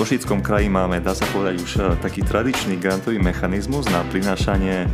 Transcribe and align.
Košickom 0.00 0.40
kraji 0.40 0.72
máme, 0.72 0.96
dá 1.04 1.12
sa 1.12 1.28
povedať, 1.28 1.60
už 1.60 1.72
taký 2.00 2.24
tradičný 2.24 2.80
grantový 2.80 3.20
mechanizmus 3.20 3.84
na 3.92 4.00
prinášanie 4.08 4.88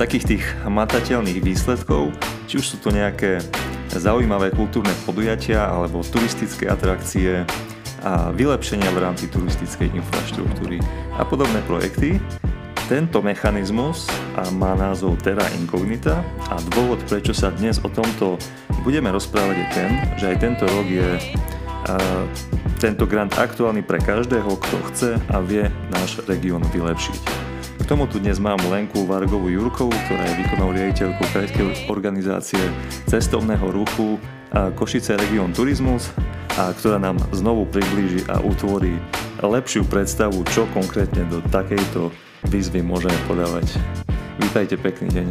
takých 0.00 0.24
tých 0.24 0.44
matateľných 0.64 1.44
výsledkov, 1.44 2.08
či 2.48 2.56
už 2.56 2.64
sú 2.64 2.76
to 2.80 2.88
nejaké 2.88 3.44
zaujímavé 3.92 4.48
kultúrne 4.56 4.96
podujatia 5.04 5.68
alebo 5.68 6.00
turistické 6.00 6.72
atrakcie 6.72 7.44
a 8.00 8.32
vylepšenia 8.32 8.88
v 8.96 9.04
rámci 9.04 9.28
turistickej 9.28 9.92
infraštruktúry 9.92 10.80
a 11.20 11.22
podobné 11.28 11.60
projekty. 11.68 12.16
Tento 12.88 13.20
mechanizmus 13.20 14.08
má 14.56 14.72
názov 14.72 15.20
Terra 15.20 15.44
Incognita 15.60 16.24
a 16.48 16.56
dôvod, 16.72 17.04
prečo 17.04 17.36
sa 17.36 17.52
dnes 17.52 17.76
o 17.84 17.92
tomto 17.92 18.40
budeme 18.88 19.12
rozprávať 19.12 19.56
je 19.60 19.66
ten, 19.76 19.90
že 20.16 20.32
aj 20.32 20.36
tento 20.40 20.64
rok 20.64 20.88
je 20.88 21.20
tento 22.80 23.04
grant 23.04 23.36
aktuálny 23.36 23.84
pre 23.84 24.00
každého, 24.00 24.56
kto 24.56 24.76
chce 24.90 25.10
a 25.28 25.36
vie 25.44 25.68
náš 25.92 26.24
región 26.24 26.64
vylepšiť. 26.72 27.20
K 27.80 27.84
tomu 27.88 28.06
tu 28.06 28.22
dnes 28.22 28.38
mám 28.38 28.60
Lenku 28.70 29.02
Vargovú 29.04 29.50
Jurkovú, 29.50 29.90
ktorá 29.90 30.22
je 30.30 30.38
výkonnou 30.44 30.70
riaditeľkou 30.70 31.26
krajskej 31.34 31.64
organizácie 31.90 32.62
cestovného 33.10 33.66
ruchu 33.74 34.20
Košice 34.50 35.18
Region 35.18 35.50
Turizmus 35.50 36.14
a 36.54 36.70
ktorá 36.70 37.02
nám 37.02 37.18
znovu 37.34 37.66
priblíži 37.66 38.26
a 38.30 38.38
utvorí 38.42 38.94
lepšiu 39.42 39.86
predstavu, 39.88 40.44
čo 40.54 40.70
konkrétne 40.70 41.26
do 41.26 41.42
takejto 41.50 42.14
výzvy 42.50 42.84
môžeme 42.84 43.16
podávať. 43.26 43.76
Vítajte, 44.40 44.80
pekný 44.80 45.08
deň. 45.10 45.26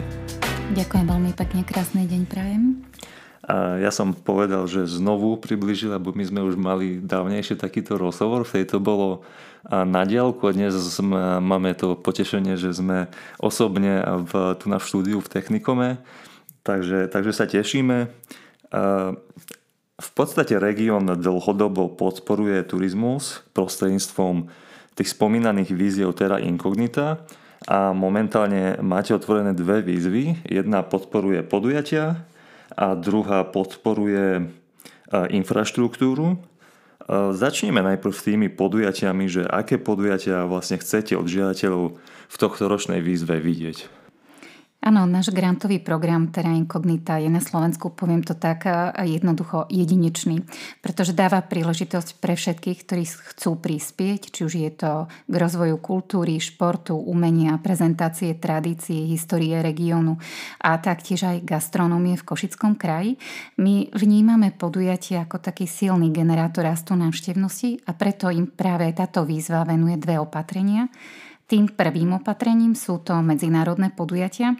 Ďakujem 0.77 1.05
veľmi 1.09 1.31
pekne, 1.33 1.61
krásny 1.65 2.05
deň 2.05 2.21
prajem. 2.29 2.63
A 3.49 3.81
ja 3.81 3.89
som 3.89 4.13
povedal, 4.13 4.69
že 4.69 4.85
znovu 4.85 5.33
približil, 5.41 5.89
lebo 5.89 6.13
my 6.13 6.21
sme 6.21 6.45
už 6.45 6.53
mali 6.53 7.01
dávnejšie 7.01 7.57
takýto 7.57 7.97
rozhovor, 7.97 8.45
vtedy 8.45 8.69
to 8.69 8.77
bolo 8.77 9.25
na 9.65 10.05
diálku 10.05 10.45
a 10.45 10.53
dnes 10.53 10.77
sme, 10.77 11.41
máme 11.41 11.73
to 11.73 11.97
potešenie, 11.97 12.61
že 12.61 12.77
sme 12.77 13.09
osobne 13.41 14.05
v, 14.29 14.53
tu 14.53 14.69
na 14.69 14.77
štúdiu 14.77 15.17
v 15.17 15.31
Technikome, 15.33 15.97
takže, 16.61 17.09
takže 17.09 17.33
sa 17.33 17.49
tešíme. 17.49 18.13
V 19.99 20.09
podstate 20.13 20.55
región 20.61 21.09
dlhodobo 21.09 21.89
podporuje 21.91 22.61
turizmus 22.69 23.41
prostredníctvom 23.57 24.47
tých 24.93 25.09
spomínaných 25.09 25.73
víziev 25.73 26.13
Terra 26.13 26.37
Incognita 26.37 27.25
a 27.67 27.91
momentálne 27.91 28.79
máte 28.79 29.11
otvorené 29.11 29.51
dve 29.57 29.83
výzvy. 29.83 30.45
Jedna 30.47 30.85
podporuje 30.85 31.43
podujatia 31.43 32.28
a 32.73 32.93
druhá 32.97 33.45
podporuje 33.45 34.25
e, 34.37 34.43
infraštruktúru. 35.33 36.35
E, 36.35 36.37
začneme 37.33 37.81
najprv 37.81 38.13
s 38.13 38.25
tými 38.25 38.47
podujatiami, 38.53 39.25
že 39.29 39.41
aké 39.45 39.77
podujatia 39.77 40.45
vlastne 40.45 40.81
chcete 40.81 41.17
od 41.17 41.25
žiadateľov 41.25 41.97
v 42.29 42.35
tohto 42.37 42.63
ročnej 42.69 43.01
výzve 43.01 43.41
vidieť. 43.41 43.98
Áno, 44.79 45.03
náš 45.03 45.35
grantový 45.35 45.83
program 45.83 46.31
Terra 46.31 46.55
Incognita 46.55 47.19
je 47.19 47.27
na 47.27 47.43
Slovensku, 47.43 47.91
poviem 47.91 48.23
to 48.23 48.31
tak, 48.31 48.63
jednoducho 48.95 49.67
jedinečný, 49.67 50.47
pretože 50.79 51.11
dáva 51.11 51.43
príležitosť 51.43 52.15
pre 52.23 52.39
všetkých, 52.39 52.87
ktorí 52.87 53.03
chcú 53.03 53.59
prispieť, 53.59 54.31
či 54.31 54.47
už 54.47 54.53
je 54.55 54.71
to 54.71 55.11
k 55.27 55.33
rozvoju 55.35 55.75
kultúry, 55.83 56.39
športu, 56.39 56.95
umenia, 56.95 57.59
prezentácie, 57.59 58.39
tradície, 58.39 59.03
histórie 59.03 59.59
regiónu 59.59 60.15
a 60.63 60.79
taktiež 60.79 61.27
aj 61.27 61.43
gastronómie 61.43 62.15
v 62.15 62.23
Košickom 62.23 62.79
kraji. 62.79 63.19
My 63.59 63.91
vnímame 63.91 64.55
podujatie 64.55 65.19
ako 65.19 65.43
taký 65.43 65.67
silný 65.67 66.07
generátor 66.15 66.63
rastu 66.63 66.95
návštevnosti 66.95 67.83
a 67.83 67.91
preto 67.99 68.31
im 68.31 68.47
práve 68.47 68.87
táto 68.95 69.27
výzva 69.27 69.67
venuje 69.67 69.99
dve 69.99 70.23
opatrenia. 70.23 70.87
Tým 71.49 71.73
prvým 71.73 72.21
opatrením 72.21 72.77
sú 72.77 73.01
to 73.01 73.17
medzinárodné 73.25 73.89
podujatia, 73.89 74.53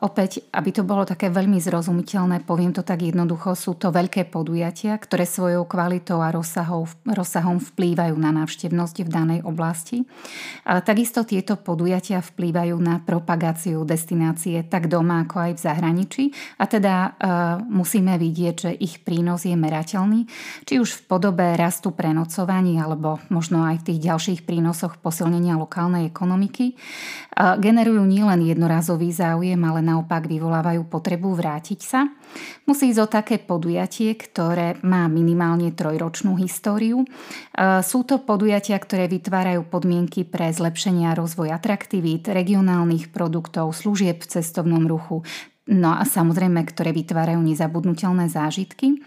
opäť, 0.00 0.48
aby 0.48 0.70
to 0.72 0.82
bolo 0.82 1.04
také 1.04 1.28
veľmi 1.28 1.60
zrozumiteľné, 1.60 2.42
poviem 2.48 2.72
to 2.72 2.80
tak 2.80 3.04
jednoducho, 3.04 3.52
sú 3.52 3.76
to 3.76 3.92
veľké 3.92 4.32
podujatia, 4.32 4.96
ktoré 4.96 5.28
svojou 5.28 5.68
kvalitou 5.68 6.24
a 6.24 6.32
rozsahom, 6.32 6.88
rozsahom 7.04 7.60
vplývajú 7.60 8.16
na 8.16 8.32
návštevnosť 8.32 8.96
v 9.04 9.10
danej 9.12 9.40
oblasti. 9.44 10.08
A 10.64 10.80
takisto 10.80 11.28
tieto 11.28 11.60
podujatia 11.60 12.24
vplývajú 12.24 12.76
na 12.80 13.04
propagáciu 13.04 13.84
destinácie 13.84 14.64
tak 14.64 14.88
doma, 14.88 15.28
ako 15.28 15.36
aj 15.36 15.52
v 15.54 15.60
zahraničí. 15.60 16.24
A 16.56 16.64
teda 16.64 16.94
e, 16.96 17.08
musíme 17.68 18.16
vidieť, 18.16 18.54
že 18.56 18.70
ich 18.72 19.04
prínos 19.04 19.44
je 19.44 19.52
merateľný, 19.52 20.24
či 20.64 20.80
už 20.80 20.96
v 20.96 21.02
podobe 21.06 21.44
rastu 21.60 21.92
prenocovaní, 21.92 22.80
alebo 22.80 23.20
možno 23.28 23.68
aj 23.68 23.84
v 23.84 23.86
tých 23.92 24.00
ďalších 24.08 24.40
prínosoch 24.48 24.96
posilnenia 24.96 25.60
lokálnej 25.60 26.08
ekonomiky. 26.08 26.74
Generujú 27.36 28.04
nielen 28.04 28.44
jednorazový 28.44 29.12
záujem, 29.12 29.41
záujem, 29.42 29.58
ale 29.66 29.82
naopak 29.82 30.30
vyvolávajú 30.30 30.86
potrebu 30.86 31.34
vrátiť 31.34 31.80
sa. 31.82 32.06
Musí 32.62 32.94
ísť 32.94 33.00
o 33.02 33.10
také 33.10 33.42
podujatie, 33.42 34.14
ktoré 34.14 34.78
má 34.86 35.10
minimálne 35.10 35.74
trojročnú 35.74 36.38
históriu. 36.38 37.02
E, 37.02 37.06
sú 37.82 38.06
to 38.06 38.22
podujatia, 38.22 38.78
ktoré 38.78 39.10
vytvárajú 39.10 39.66
podmienky 39.66 40.22
pre 40.22 40.54
zlepšenie 40.54 41.10
a 41.10 41.18
rozvoj 41.18 41.50
atraktivít, 41.50 42.30
regionálnych 42.30 43.10
produktov, 43.10 43.74
služieb 43.74 44.22
v 44.22 44.30
cestovnom 44.30 44.86
ruchu, 44.86 45.26
no 45.66 45.90
a 45.90 46.06
samozrejme, 46.06 46.62
ktoré 46.62 46.94
vytvárajú 46.94 47.42
nezabudnutelné 47.42 48.30
zážitky. 48.30 49.02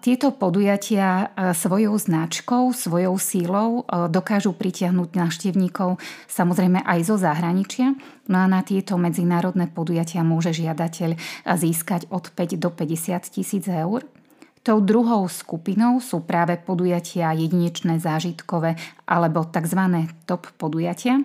Tieto 0.00 0.32
podujatia 0.32 1.28
svojou 1.52 2.00
značkou, 2.00 2.72
svojou 2.72 3.20
sílou 3.20 3.84
dokážu 4.08 4.56
pritiahnuť 4.56 5.12
návštevníkov 5.12 6.00
samozrejme 6.24 6.80
aj 6.80 6.98
zo 7.04 7.20
zahraničia. 7.20 7.92
No 8.32 8.40
a 8.40 8.48
na 8.48 8.64
tieto 8.64 8.96
medzinárodné 8.96 9.68
podujatia 9.68 10.24
môže 10.24 10.56
žiadateľ 10.56 11.20
získať 11.52 12.08
od 12.08 12.32
5 12.32 12.56
do 12.56 12.72
50 12.72 13.28
tisíc 13.28 13.68
eur. 13.68 14.08
Tou 14.64 14.80
druhou 14.80 15.28
skupinou 15.28 16.00
sú 16.00 16.24
práve 16.24 16.56
podujatia 16.56 17.36
jedinečné 17.36 18.00
zážitkové 18.00 18.74
alebo 19.04 19.44
tzv. 19.44 20.10
top 20.24 20.48
podujatia, 20.56 21.20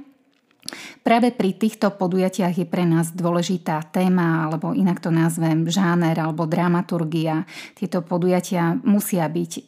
Práve 1.01 1.33
pri 1.33 1.57
týchto 1.57 1.93
podujatiach 1.97 2.53
je 2.55 2.67
pre 2.67 2.85
nás 2.85 3.11
dôležitá 3.11 3.81
téma, 3.89 4.45
alebo 4.47 4.71
inak 4.71 5.01
to 5.01 5.09
nazvem 5.09 5.65
žáner 5.67 6.17
alebo 6.17 6.45
dramaturgia. 6.45 7.43
Tieto 7.73 8.05
podujatia 8.05 8.77
musia 8.85 9.25
byť 9.25 9.51
e, 9.57 9.61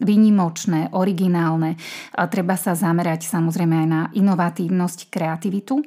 výnimočné, 0.00 0.96
originálne. 0.96 1.76
Treba 2.16 2.56
sa 2.56 2.72
zamerať 2.72 3.28
samozrejme 3.28 3.74
aj 3.84 3.88
na 3.88 4.02
inovatívnosť, 4.16 5.12
kreativitu. 5.12 5.84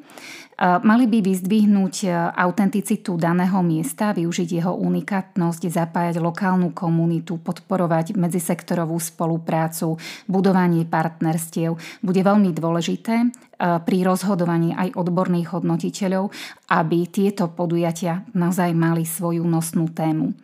Mali 0.62 1.10
by 1.10 1.20
vyzdvihnúť 1.26 1.96
e, 2.06 2.10
autenticitu 2.14 3.18
daného 3.18 3.58
miesta, 3.66 4.14
využiť 4.14 4.50
jeho 4.62 4.78
unikátnosť, 4.78 5.66
zapájať 5.66 6.22
lokálnu 6.22 6.78
komunitu, 6.78 7.42
podporovať 7.42 8.14
medzisektorovú 8.14 8.94
spoluprácu, 9.02 9.98
budovanie 10.30 10.86
partnerstiev. 10.86 11.74
Bude 12.06 12.22
veľmi 12.22 12.54
dôležité 12.54 13.16
e, 13.18 13.28
pri 13.58 13.98
rozhodovaní 14.06 14.78
aj 14.78 14.94
odborných 14.94 15.58
hodnotiteľov, 15.58 16.30
aby 16.70 17.10
tieto 17.10 17.50
podujatia 17.50 18.22
naozaj 18.38 18.78
mali 18.78 19.10
svoju 19.10 19.42
nosnú 19.42 19.90
tému. 19.90 20.38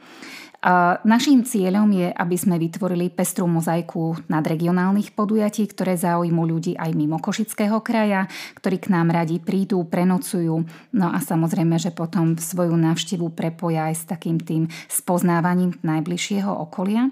Naším 1.08 1.48
cieľom 1.48 1.88
je, 1.88 2.12
aby 2.12 2.36
sme 2.36 2.60
vytvorili 2.60 3.08
pestrú 3.08 3.48
mozaiku 3.48 4.20
nadregionálnych 4.28 5.16
podujatí, 5.16 5.64
ktoré 5.72 5.96
zaujímu 5.96 6.44
ľudí 6.44 6.76
aj 6.76 6.92
mimo 7.00 7.16
Košického 7.16 7.80
kraja, 7.80 8.28
ktorí 8.60 8.84
k 8.84 8.92
nám 8.92 9.08
radi 9.08 9.40
prídu, 9.40 9.88
prenocujú, 9.88 10.68
no 11.00 11.08
a 11.08 11.18
samozrejme, 11.24 11.80
že 11.80 11.96
potom 11.96 12.36
svoju 12.36 12.76
návštevu 12.76 13.32
prepoja 13.32 13.88
aj 13.88 13.96
s 13.96 14.04
takým 14.04 14.36
tým 14.36 14.68
spoznávaním 14.92 15.80
najbližšieho 15.80 16.52
okolia. 16.52 17.08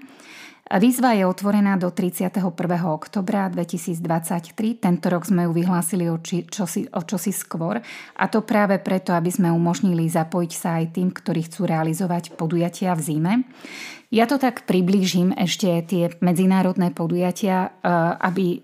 Výzva 0.68 1.16
je 1.16 1.24
otvorená 1.24 1.80
do 1.80 1.88
31. 1.88 2.44
oktobra 2.84 3.48
2023. 3.48 4.76
Tento 4.76 5.08
rok 5.08 5.24
sme 5.24 5.48
ju 5.48 5.56
vyhlásili 5.56 6.12
o, 6.12 6.20
či, 6.20 6.44
čosi, 6.44 6.84
o 6.92 7.00
čosi 7.00 7.32
skôr 7.32 7.80
a 8.12 8.24
to 8.28 8.44
práve 8.44 8.76
preto, 8.76 9.16
aby 9.16 9.32
sme 9.32 9.48
umožnili 9.48 10.04
zapojiť 10.12 10.52
sa 10.52 10.76
aj 10.76 10.92
tým, 10.92 11.08
ktorí 11.08 11.48
chcú 11.48 11.64
realizovať 11.64 12.36
podujatia 12.36 12.92
v 12.92 13.00
zime. 13.00 13.32
Ja 14.12 14.28
to 14.28 14.36
tak 14.36 14.68
priblížim 14.68 15.32
ešte 15.40 15.68
tie 15.88 16.12
medzinárodné 16.20 16.92
podujatia, 16.92 17.72
e, 17.80 17.88
aby 18.20 18.46
e, 18.56 18.58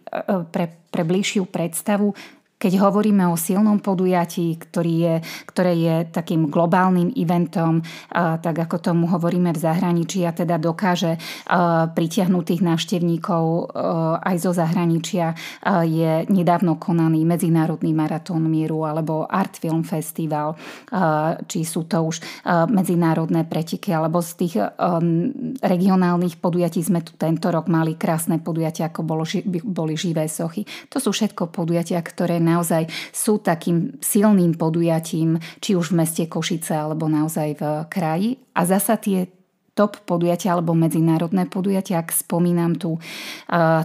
pre, 0.49 0.77
pre 0.93 1.03
bližšiu 1.09 1.49
predstavu 1.49 2.12
keď 2.55 2.81
hovoríme 2.81 3.29
o 3.29 3.37
silnom 3.37 3.77
podujatí, 3.83 4.56
ktorý 4.56 4.95
je, 4.97 5.15
ktoré 5.45 5.73
je 5.77 5.97
takým 6.09 6.49
globálnym 6.49 7.12
eventom, 7.12 7.85
tak 8.15 8.56
ako 8.56 8.81
tomu 8.81 9.05
hovoríme 9.11 9.53
v 9.53 9.61
zahraničí 9.61 10.25
a 10.25 10.33
teda 10.33 10.56
dokáže 10.56 11.21
pritiahnuť 11.93 12.45
tých 12.45 12.62
návštevníkov 12.65 13.75
aj 14.23 14.37
zo 14.41 14.56
zahraničia, 14.56 15.37
je 15.85 16.25
nedávno 16.33 16.81
konaný 16.81 17.27
Medzinárodný 17.29 17.93
maratón 17.93 18.49
mieru 18.49 18.89
alebo 18.89 19.29
Art 19.29 19.61
Film 19.61 19.85
Festival, 19.85 20.56
či 21.45 21.69
sú 21.69 21.85
to 21.85 22.01
už 22.09 22.23
medzinárodné 22.73 23.45
pretiky, 23.45 23.93
alebo 23.93 24.25
z 24.25 24.33
tých 24.41 24.55
regionálnych 25.61 26.41
podujatí 26.41 26.81
sme 26.81 27.05
tu 27.05 27.12
tento 27.21 27.53
rok 27.53 27.69
mali 27.69 27.99
krásne 28.01 28.41
podujatia, 28.41 28.89
ako 28.89 29.05
boli 29.65 29.95
živé 30.01 30.33
sochy. 30.33 30.65
To 30.89 30.97
sú 30.97 31.12
všetko 31.12 31.53
podujatia, 31.53 32.01
ktoré 32.01 32.41
naozaj 32.44 32.87
sú 33.11 33.41
takým 33.41 33.96
silným 34.05 34.55
podujatím, 34.61 35.41
či 35.64 35.75
už 35.75 35.91
v 35.91 36.05
meste 36.05 36.25
Košice 36.29 36.76
alebo 36.76 37.08
naozaj 37.08 37.49
v 37.56 37.62
kraji. 37.88 38.31
A 38.55 38.69
zasa 38.69 39.00
tie 39.00 39.26
top 39.75 40.06
podujatia 40.06 40.55
alebo 40.55 40.73
medzinárodné 40.75 41.50
podujatia, 41.50 41.99
ak 41.99 42.15
spomínam 42.15 42.79
tú 42.79 42.97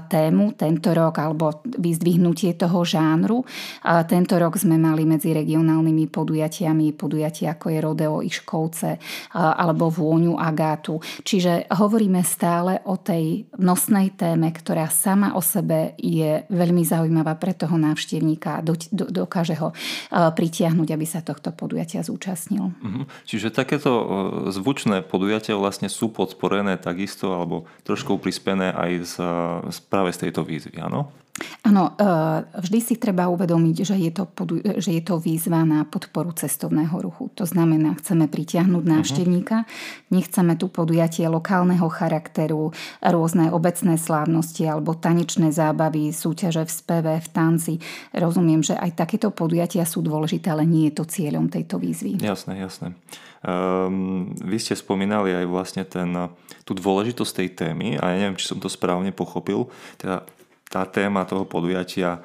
tému 0.09 0.53
tento 0.53 0.93
rok 0.93 1.17
alebo 1.17 1.65
vyzdvihnutie 1.65 2.53
toho 2.53 2.85
žánru. 2.85 3.41
Tento 4.05 4.37
rok 4.37 4.55
sme 4.61 4.77
mali 4.77 5.03
medzi 5.03 5.33
regionálnymi 5.33 6.05
podujatiami 6.13 6.93
podujatia 6.93 7.57
ako 7.57 7.65
je 7.73 7.79
Rodeo 7.81 8.17
Iškovce 8.21 8.91
alebo 9.33 9.89
Vôňu 9.89 10.37
Agátu. 10.37 11.01
Čiže 11.25 11.67
hovoríme 11.73 12.21
stále 12.21 12.85
o 12.85 13.01
tej 13.01 13.49
nosnej 13.57 14.13
téme, 14.13 14.53
ktorá 14.53 14.87
sama 14.93 15.33
o 15.33 15.41
sebe 15.41 15.97
je 15.97 16.45
veľmi 16.53 16.85
zaujímavá 16.85 17.33
pre 17.41 17.57
toho 17.57 17.75
návštevníka 17.75 18.61
a 18.61 18.65
dokáže 18.93 19.57
ho 19.57 19.73
pritiahnuť, 20.13 20.87
aby 20.93 21.05
sa 21.09 21.25
tohto 21.25 21.49
podujatia 21.49 22.05
zúčastnil. 22.05 22.69
Mhm. 22.77 23.09
Čiže 23.25 23.49
takéto 23.49 23.91
zvučné 24.53 25.01
podujatia 25.01 25.57
vlastne 25.57 25.78
vlastne 25.79 25.95
sú 25.95 26.11
podporené 26.11 26.75
takisto 26.75 27.31
alebo 27.31 27.63
trošku 27.87 28.19
prispené 28.19 28.75
aj 28.75 28.91
z, 29.07 29.15
z 29.71 29.77
práve 29.87 30.11
z 30.11 30.27
tejto 30.27 30.43
výzvy, 30.43 30.75
áno? 30.83 31.07
Áno, 31.63 31.95
e, 31.95 32.03
vždy 32.59 32.79
si 32.83 32.95
treba 32.99 33.31
uvedomiť, 33.31 33.75
že 33.87 33.95
je, 33.95 34.11
to, 34.11 34.27
že 34.75 34.91
je 34.91 34.99
to 34.99 35.23
výzva 35.23 35.63
na 35.63 35.87
podporu 35.87 36.35
cestovného 36.35 36.91
ruchu. 36.99 37.31
To 37.39 37.47
znamená, 37.47 37.95
chceme 37.95 38.27
pritiahnuť 38.27 38.83
mhm. 38.83 38.91
návštevníka, 38.91 39.63
nechceme 40.11 40.59
tu 40.59 40.67
podujatie 40.67 41.23
lokálneho 41.31 41.87
charakteru, 41.87 42.75
rôzne 42.99 43.55
obecné 43.55 43.95
slávnosti 43.95 44.67
alebo 44.67 44.99
tanečné 44.99 45.55
zábavy, 45.55 46.11
súťaže 46.11 46.67
v 46.67 46.71
speve, 46.75 47.13
v 47.23 47.27
tanci. 47.31 47.79
Rozumiem, 48.11 48.59
že 48.59 48.75
aj 48.75 48.99
takéto 48.99 49.31
podujatia 49.31 49.87
sú 49.87 50.03
dôležité, 50.03 50.51
ale 50.51 50.67
nie 50.67 50.91
je 50.91 50.99
to 50.99 51.07
cieľom 51.07 51.47
tejto 51.47 51.79
výzvy. 51.79 52.19
Jasné, 52.19 52.59
jasné. 52.59 52.91
Um, 53.39 54.35
vy 54.35 54.59
ste 54.59 54.75
spomínali 54.75 55.31
aj 55.31 55.45
vlastne 55.47 55.83
ten, 55.87 56.11
tú 56.67 56.75
dôležitosť 56.75 57.31
tej 57.39 57.49
témy 57.55 57.95
a 57.95 58.11
ja 58.11 58.15
neviem, 58.19 58.35
či 58.35 58.51
som 58.51 58.59
to 58.59 58.67
správne 58.67 59.15
pochopil. 59.15 59.71
Teda 59.95 60.27
tá 60.67 60.83
téma 60.83 61.23
toho 61.23 61.47
podujatia 61.47 62.19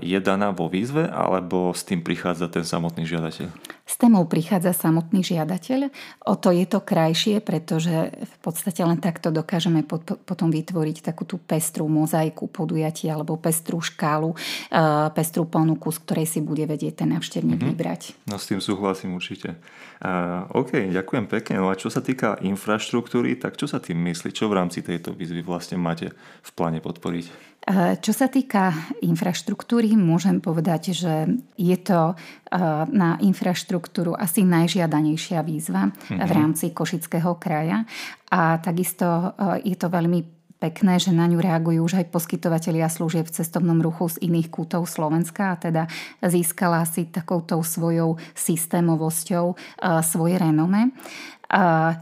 je 0.00 0.16
daná 0.24 0.56
vo 0.56 0.72
výzve, 0.72 1.04
alebo 1.04 1.76
s 1.76 1.84
tým 1.84 2.00
prichádza 2.00 2.48
ten 2.48 2.64
samotný 2.64 3.04
žiadateľ? 3.04 3.52
S 3.86 3.94
témou 4.02 4.26
prichádza 4.26 4.74
samotný 4.74 5.22
žiadateľ. 5.22 5.94
O 6.26 6.34
to 6.34 6.50
je 6.50 6.66
to 6.66 6.82
krajšie, 6.82 7.38
pretože 7.38 8.10
v 8.10 8.36
podstate 8.42 8.82
len 8.82 8.98
takto 8.98 9.30
dokážeme 9.30 9.86
potom 10.26 10.50
vytvoriť 10.50 11.06
takú 11.06 11.22
tú 11.22 11.38
pestrú 11.38 11.86
mozaiku 11.86 12.50
podujatia 12.50 13.14
alebo 13.14 13.38
pestrú 13.38 13.78
škálu, 13.78 14.34
pestrú 15.14 15.46
ponuku, 15.46 15.94
z 15.94 15.98
ktorej 16.02 16.26
si 16.26 16.42
bude 16.42 16.66
vedieť 16.66 17.06
ten 17.06 17.14
návštevník 17.14 17.62
mm-hmm. 17.62 17.70
vybrať. 17.78 18.02
No 18.26 18.42
s 18.42 18.50
tým 18.50 18.58
súhlasím 18.58 19.14
určite. 19.14 19.54
Uh, 19.96 20.44
OK, 20.52 20.90
ďakujem 20.90 21.24
pekne. 21.30 21.62
No 21.62 21.70
a 21.70 21.78
čo 21.78 21.86
sa 21.86 22.02
týka 22.02 22.42
infraštruktúry, 22.42 23.38
tak 23.38 23.54
čo 23.54 23.70
sa 23.70 23.78
tým 23.78 24.02
myslí? 24.10 24.34
Čo 24.34 24.50
v 24.50 24.58
rámci 24.60 24.82
tejto 24.82 25.14
výzvy 25.14 25.46
vlastne 25.46 25.78
máte 25.78 26.10
v 26.42 26.50
pláne 26.58 26.82
podporiť? 26.82 27.55
Čo 27.74 28.12
sa 28.14 28.30
týka 28.30 28.70
infraštruktúry, 29.02 29.98
môžem 29.98 30.38
povedať, 30.38 30.94
že 30.94 31.26
je 31.58 31.76
to 31.82 32.14
na 32.94 33.18
infraštruktúru 33.18 34.14
asi 34.14 34.46
najžiadanejšia 34.46 35.42
výzva 35.42 35.90
mm-hmm. 35.90 36.22
v 36.22 36.30
mhm. 36.30 36.36
rámci 36.38 36.70
Košického 36.70 37.34
kraja. 37.42 37.82
A 38.30 38.62
takisto 38.62 39.34
je 39.66 39.74
to 39.74 39.90
veľmi 39.90 40.36
pekné, 40.56 40.96
že 40.96 41.12
na 41.12 41.28
ňu 41.28 41.38
reagujú 41.38 41.84
už 41.84 42.00
aj 42.00 42.06
poskytovateľia 42.08 42.88
služieb 42.88 43.28
v 43.28 43.34
cestovnom 43.38 43.76
ruchu 43.84 44.08
z 44.08 44.24
iných 44.24 44.48
kútov 44.48 44.88
Slovenska 44.88 45.52
a 45.52 45.60
teda 45.60 45.84
získala 46.24 46.80
si 46.88 47.06
takouto 47.12 47.60
svojou 47.60 48.16
systémovosťou 48.32 49.52
svoje 50.00 50.34
renome. 50.40 50.96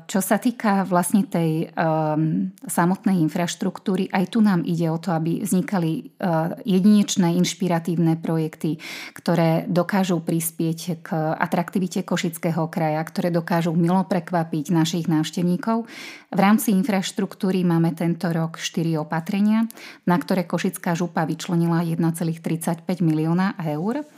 Čo 0.08 0.20
sa 0.25 0.41
týka 0.41 0.88
vlastne 0.88 1.29
tej 1.29 1.69
um, 1.76 2.49
samotnej 2.64 3.20
infraštruktúry, 3.29 4.08
aj 4.08 4.32
tu 4.32 4.41
nám 4.41 4.64
ide 4.64 4.88
o 4.88 4.96
to, 4.96 5.12
aby 5.12 5.44
vznikali 5.44 6.17
uh, 6.17 6.56
jedinečné 6.64 7.37
inšpiratívne 7.44 8.17
projekty, 8.25 8.81
ktoré 9.12 9.69
dokážu 9.69 10.25
prispieť 10.25 11.05
k 11.05 11.08
atraktivite 11.37 12.00
Košického 12.08 12.73
kraja, 12.73 13.05
ktoré 13.05 13.29
dokážu 13.29 13.76
milo 13.76 14.00
prekvapiť 14.08 14.73
našich 14.73 15.12
návštevníkov. 15.12 15.85
V 16.32 16.40
rámci 16.40 16.73
infraštruktúry 16.73 17.69
máme 17.69 17.93
tento 17.93 18.32
rok 18.32 18.56
4 18.56 18.97
opatrenia, 18.97 19.69
na 20.08 20.17
ktoré 20.17 20.49
Košická 20.49 20.97
župa 20.97 21.29
vyčlenila 21.29 21.85
1,35 21.85 22.81
milióna 23.05 23.61
eur. 23.61 24.08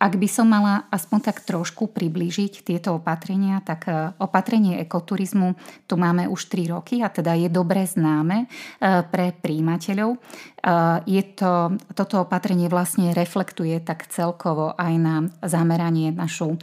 Ak 0.00 0.16
by 0.16 0.28
som 0.32 0.48
mala 0.48 0.88
aspoň 0.88 1.28
tak 1.28 1.44
trošku 1.44 1.92
priblížiť 1.92 2.64
tieto 2.64 2.96
opatrenia, 2.96 3.60
tak 3.60 3.84
e, 3.84 4.16
opatrenie 4.16 4.80
ekoturizmu 4.80 5.52
tu 5.84 6.00
máme 6.00 6.24
už 6.24 6.48
3 6.48 6.72
roky 6.72 7.04
a 7.04 7.12
teda 7.12 7.36
je 7.36 7.52
dobre 7.52 7.84
známe 7.84 8.48
e, 8.80 9.04
pre 9.12 9.36
príjimateľov. 9.36 10.16
E, 10.16 10.18
je 11.04 11.22
to, 11.36 11.76
toto 11.92 12.24
opatrenie 12.24 12.72
vlastne 12.72 13.12
reflektuje 13.12 13.76
tak 13.84 14.08
celkovo 14.08 14.72
aj 14.72 14.94
na 14.96 15.28
zameranie 15.44 16.16
našu 16.16 16.56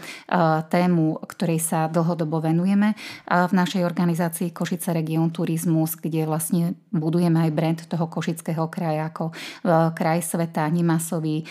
tému, 0.74 1.22
ktorej 1.30 1.62
sa 1.62 1.86
dlhodobo 1.92 2.42
venujeme 2.42 2.98
v 3.28 3.54
našej 3.54 3.84
organizácii 3.86 4.50
Košice 4.50 4.96
Region 4.96 5.30
Turizmus, 5.30 5.94
kde 6.00 6.26
vlastne 6.26 6.74
budujeme 6.90 7.46
aj 7.46 7.52
brand 7.54 7.80
toho 7.86 8.10
Košického 8.10 8.66
kraja 8.72 9.12
ako 9.12 9.32
kraj 9.94 10.24
sveta, 10.24 10.68
nemasový, 10.72 11.44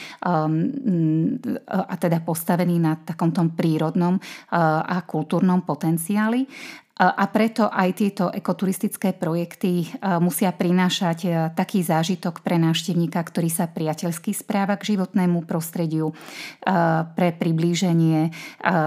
a 1.85 1.95
teda 2.01 2.25
postavený 2.25 2.81
na 2.81 2.97
takom 2.97 3.29
tom 3.35 3.53
prírodnom 3.53 4.17
a 4.57 4.97
kultúrnom 5.05 5.61
potenciáli. 5.67 6.49
A 6.97 7.29
preto 7.29 7.69
aj 7.69 7.93
tieto 7.93 8.33
ekoturistické 8.33 9.13
projekty 9.13 9.85
musia 10.17 10.49
prinášať 10.49 11.53
taký 11.53 11.85
zážitok 11.85 12.41
pre 12.41 12.57
návštevníka, 12.57 13.21
ktorý 13.21 13.53
sa 13.53 13.69
priateľsky 13.69 14.33
správa 14.33 14.81
k 14.81 14.97
životnému 14.97 15.45
prostrediu. 15.45 16.17
Pre 16.65 17.29
priblíženie 17.37 18.33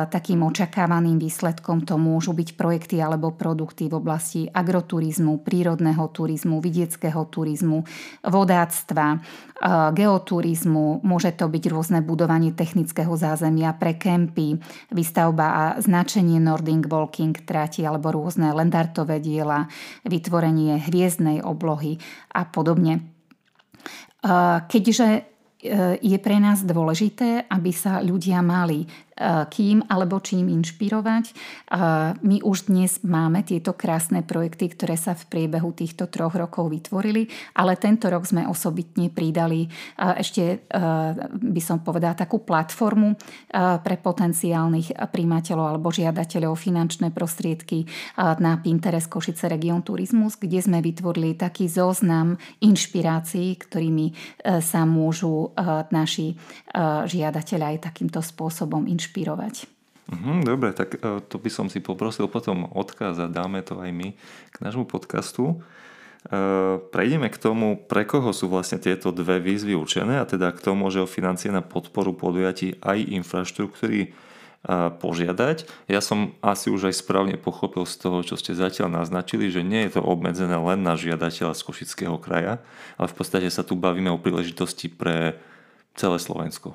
takým 0.09 0.41
očakávaným 0.41 1.21
výsledkom 1.21 1.85
to 1.85 2.01
môžu 2.01 2.33
byť 2.33 2.57
projekty 2.57 2.97
alebo 2.97 3.29
produkty 3.29 3.85
v 3.85 4.01
oblasti 4.01 4.49
agroturizmu, 4.49 5.45
prírodného 5.45 6.09
turizmu, 6.09 6.65
vidieckého 6.65 7.29
turizmu, 7.29 7.85
vodáctva, 8.25 9.21
geoturizmu, 9.93 11.03
môže 11.03 11.35
to 11.35 11.45
byť 11.45 11.63
rôzne 11.67 11.99
budovanie 12.01 12.55
technického 12.55 13.11
zázemia 13.13 13.75
pre 13.75 13.99
kempy, 13.99 14.55
výstavba 14.89 15.45
a 15.51 15.63
značenie 15.83 16.39
Nordic 16.39 16.87
Walking 16.87 17.35
trati 17.43 17.83
alebo 17.83 17.98
rôzne 18.07 18.55
lendartové 18.55 19.19
diela, 19.19 19.67
vytvorenie 20.07 20.79
hviezdnej 20.87 21.43
oblohy 21.43 21.99
a 22.31 22.47
podobne. 22.47 23.19
Keďže 24.67 25.07
e, 25.15 25.21
je 26.03 26.17
pre 26.19 26.37
nás 26.43 26.63
dôležité, 26.67 27.47
aby 27.47 27.71
sa 27.71 28.03
ľudia 28.03 28.43
mali 28.43 28.83
kým 29.51 29.83
alebo 29.91 30.23
čím 30.23 30.47
inšpirovať. 30.47 31.25
My 32.23 32.37
už 32.39 32.71
dnes 32.71 33.03
máme 33.03 33.43
tieto 33.43 33.75
krásne 33.75 34.23
projekty, 34.23 34.71
ktoré 34.71 34.95
sa 34.95 35.11
v 35.11 35.27
priebehu 35.27 35.75
týchto 35.75 36.07
troch 36.07 36.39
rokov 36.39 36.71
vytvorili, 36.71 37.27
ale 37.59 37.75
tento 37.75 38.07
rok 38.07 38.23
sme 38.23 38.47
osobitne 38.47 39.11
pridali 39.11 39.67
ešte, 39.99 40.63
by 41.29 41.61
som 41.61 41.83
povedala, 41.83 42.15
takú 42.15 42.39
platformu 42.47 43.19
pre 43.83 43.95
potenciálnych 43.99 44.95
príjmateľov 45.11 45.65
alebo 45.75 45.91
žiadateľov 45.91 46.55
finančné 46.55 47.11
prostriedky 47.11 47.83
na 48.15 48.55
Pinterest 48.63 49.11
Košice 49.11 49.51
Region 49.51 49.83
Turizmus, 49.83 50.39
kde 50.39 50.63
sme 50.63 50.79
vytvorili 50.79 51.35
taký 51.35 51.67
zoznam 51.67 52.39
inšpirácií, 52.63 53.59
ktorými 53.59 54.15
sa 54.63 54.87
môžu 54.87 55.51
naši 55.91 56.39
žiadateľia 57.03 57.75
aj 57.75 57.91
takýmto 57.91 58.23
spôsobom 58.23 58.87
inšpirovať 58.87 59.07
inšpirovať. 59.09 59.65
Mhm, 60.13 60.45
dobre, 60.45 60.69
tak 60.77 61.01
e, 61.01 61.17
to 61.25 61.41
by 61.41 61.49
som 61.49 61.65
si 61.73 61.81
poprosil 61.81 62.29
potom 62.29 62.69
odkázať, 62.69 63.33
dáme 63.33 63.65
to 63.65 63.81
aj 63.81 63.89
my 63.89 64.13
k 64.53 64.55
nášmu 64.61 64.85
podcastu. 64.85 65.65
prejdeme 66.91 67.31
k 67.31 67.39
tomu, 67.39 67.79
pre 67.79 68.03
koho 68.03 68.35
sú 68.35 68.51
vlastne 68.51 68.75
tieto 68.75 69.15
dve 69.15 69.39
výzvy 69.39 69.71
určené 69.71 70.19
a 70.19 70.27
teda 70.27 70.51
kto 70.51 70.75
môže 70.75 70.99
o 70.99 71.07
financie 71.07 71.47
na 71.47 71.63
podporu 71.63 72.11
podujatí 72.11 72.75
aj 72.83 73.07
infraštruktúry 73.07 74.11
požiadať. 74.99 75.63
Ja 75.87 76.03
som 76.03 76.35
asi 76.43 76.67
už 76.67 76.91
aj 76.91 76.99
správne 76.99 77.39
pochopil 77.39 77.87
z 77.87 77.95
toho, 78.03 78.19
čo 78.27 78.35
ste 78.35 78.51
zatiaľ 78.51 78.91
naznačili, 78.91 79.47
že 79.47 79.63
nie 79.63 79.87
je 79.87 79.95
to 79.95 80.01
obmedzené 80.03 80.59
len 80.59 80.83
na 80.83 80.99
žiadateľa 80.99 81.55
z 81.55 81.63
Košického 81.63 82.19
kraja, 82.19 82.59
ale 82.99 83.07
v 83.07 83.15
podstate 83.15 83.47
sa 83.47 83.63
tu 83.63 83.79
bavíme 83.79 84.11
o 84.11 84.19
príležitosti 84.19 84.91
pre 84.91 85.39
celé 85.99 86.15
Slovensko. 86.15 86.71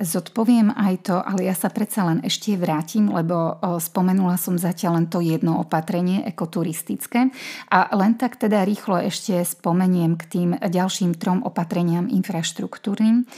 Zodpoviem 0.00 0.72
aj 0.72 1.12
to, 1.12 1.20
ale 1.20 1.44
ja 1.44 1.52
sa 1.52 1.68
predsa 1.68 2.08
len 2.08 2.24
ešte 2.24 2.56
vrátim, 2.56 3.12
lebo 3.12 3.60
spomenula 3.60 4.40
som 4.40 4.56
zatiaľ 4.56 4.96
len 4.96 5.06
to 5.12 5.20
jedno 5.20 5.60
opatrenie 5.60 6.24
ekoturistické. 6.24 7.28
A 7.68 7.92
len 7.92 8.16
tak 8.16 8.40
teda 8.40 8.64
rýchlo 8.64 8.96
ešte 9.04 9.36
spomeniem 9.44 10.16
k 10.16 10.24
tým 10.24 10.50
ďalším 10.56 11.20
trom 11.20 11.44
opatreniam 11.44 12.08
infraštruktúry. 12.08 13.28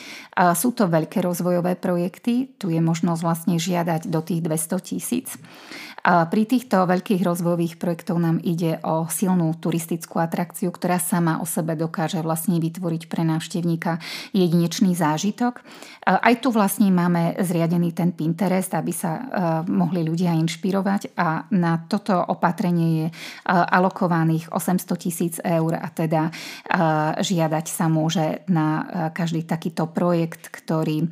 Sú 0.54 0.70
to 0.70 0.86
veľké 0.86 1.18
rozvojové 1.18 1.74
projekty, 1.74 2.54
tu 2.62 2.70
je 2.70 2.78
možnosť 2.78 3.18
vlastne 3.18 3.58
žiadať 3.58 4.06
do 4.06 4.22
tých 4.22 4.38
200 4.38 4.86
tisíc. 4.86 5.34
A 6.04 6.28
pri 6.28 6.44
týchto 6.44 6.84
veľkých 6.84 7.24
rozvojových 7.24 7.80
projektov 7.80 8.20
nám 8.20 8.36
ide 8.44 8.76
o 8.84 9.08
silnú 9.08 9.56
turistickú 9.56 10.20
atrakciu, 10.20 10.68
ktorá 10.68 11.00
sama 11.00 11.40
o 11.40 11.48
sebe 11.48 11.80
dokáže 11.80 12.20
vlastne 12.20 12.60
vytvoriť 12.60 13.08
pre 13.08 13.24
návštevníka 13.24 13.96
jedinečný 14.36 14.92
zážitok. 14.92 15.64
Aj 16.04 16.34
tu 16.44 16.52
vlastne 16.52 16.92
máme 16.92 17.40
zriadený 17.40 17.96
ten 17.96 18.12
Pinterest, 18.12 18.76
aby 18.76 18.92
sa 18.92 19.16
mohli 19.64 20.04
ľudia 20.04 20.36
inšpirovať 20.36 21.16
a 21.16 21.48
na 21.56 21.80
toto 21.88 22.12
opatrenie 22.20 22.88
je 23.00 23.06
alokovaných 23.48 24.52
800 24.52 25.00
tisíc 25.00 25.40
eur 25.40 25.72
a 25.72 25.88
teda 25.88 26.28
žiadať 27.16 27.64
sa 27.64 27.88
môže 27.88 28.44
na 28.52 28.84
každý 29.16 29.48
takýto 29.48 29.88
projekt, 29.88 30.52
ktorý 30.52 31.08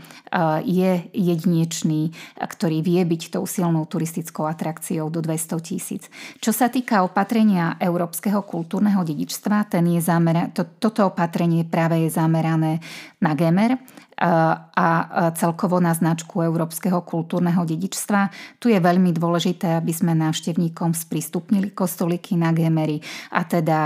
je 0.69 0.93
jedinečný, 1.17 2.13
ktorý 2.37 2.85
vie 2.85 3.01
byť 3.09 3.41
tou 3.41 3.49
silnou 3.49 3.89
turistickou 3.89 4.45
atrakciou 4.45 4.81
akciou 4.83 5.15
do 5.15 5.23
200 5.23 5.62
tisíc. 5.62 6.11
Čo 6.43 6.51
sa 6.51 6.67
týka 6.67 7.07
opatrenia 7.07 7.79
Európskeho 7.79 8.43
kultúrneho 8.43 9.07
dedičstva, 9.07 9.71
ten 9.71 9.87
je 9.95 10.03
zamera- 10.03 10.51
to, 10.51 10.67
toto 10.83 11.07
opatrenie 11.07 11.62
práve 11.62 12.03
je 12.03 12.11
zamerané 12.11 12.83
na 13.23 13.39
Gemer 13.39 13.79
a 14.19 14.88
celkovo 15.35 15.81
na 15.83 15.97
značku 15.97 16.45
Európskeho 16.45 17.02
kultúrneho 17.02 17.64
dedičstva. 17.66 18.31
Tu 18.62 18.71
je 18.71 18.78
veľmi 18.78 19.11
dôležité, 19.11 19.78
aby 19.78 19.90
sme 19.90 20.14
návštevníkom 20.14 20.95
sprístupnili 20.95 21.75
kostolíky 21.75 22.38
na 22.38 22.54
Gemery 22.54 23.00
a 23.33 23.42
teda 23.42 23.81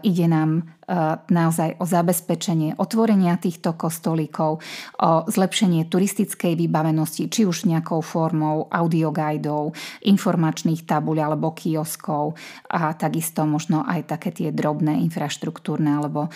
ide 0.00 0.26
nám 0.30 0.64
naozaj 1.26 1.82
o 1.82 1.84
zabezpečenie 1.84 2.78
otvorenia 2.78 3.34
týchto 3.42 3.74
kostolíkov, 3.74 4.62
o 5.02 5.10
zlepšenie 5.26 5.90
turistickej 5.90 6.54
vybavenosti, 6.54 7.26
či 7.26 7.42
už 7.42 7.66
nejakou 7.66 7.98
formou 8.06 8.70
audioguidov, 8.70 9.74
informačných 10.06 10.86
tabuľ 10.86 11.26
alebo 11.26 11.50
kioskov 11.58 12.38
a 12.70 12.94
takisto 12.94 13.42
možno 13.50 13.82
aj 13.82 14.14
také 14.14 14.30
tie 14.30 14.54
drobné 14.54 15.02
infraštruktúrne 15.10 15.98
alebo 15.98 16.30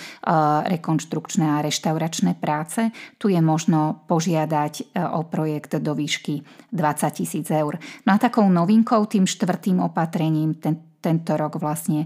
rekonštrukčné 0.67 1.47
a 1.47 1.63
reštauračné 1.63 2.35
práce. 2.43 2.91
Tu 3.21 3.37
je 3.37 3.41
možno 3.45 4.01
požiadať 4.09 4.75
e, 4.81 5.05
o 5.05 5.21
projekt 5.29 5.77
do 5.77 5.93
výšky 5.93 6.41
20 6.73 7.13
tisíc 7.13 7.47
eur. 7.53 7.77
No 8.09 8.17
a 8.17 8.19
takou 8.19 8.49
novinkou, 8.49 9.05
tým 9.05 9.29
štvrtým 9.29 9.85
opatrením, 9.85 10.57
ten, 10.57 10.81
tento 11.01 11.37
rok 11.37 11.57
vlastne 11.57 12.05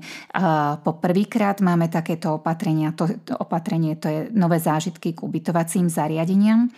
po 0.83 0.93
prvýkrát 1.03 1.59
máme 1.59 1.91
takéto 1.91 2.39
opatrenia. 2.39 2.95
To, 2.95 3.11
to 3.27 3.35
opatrenie 3.35 3.99
to 3.99 4.07
je 4.07 4.21
nové 4.31 4.63
zážitky 4.63 5.13
k 5.13 5.23
ubytovacím 5.27 5.91
zariadeniam. 5.91 6.71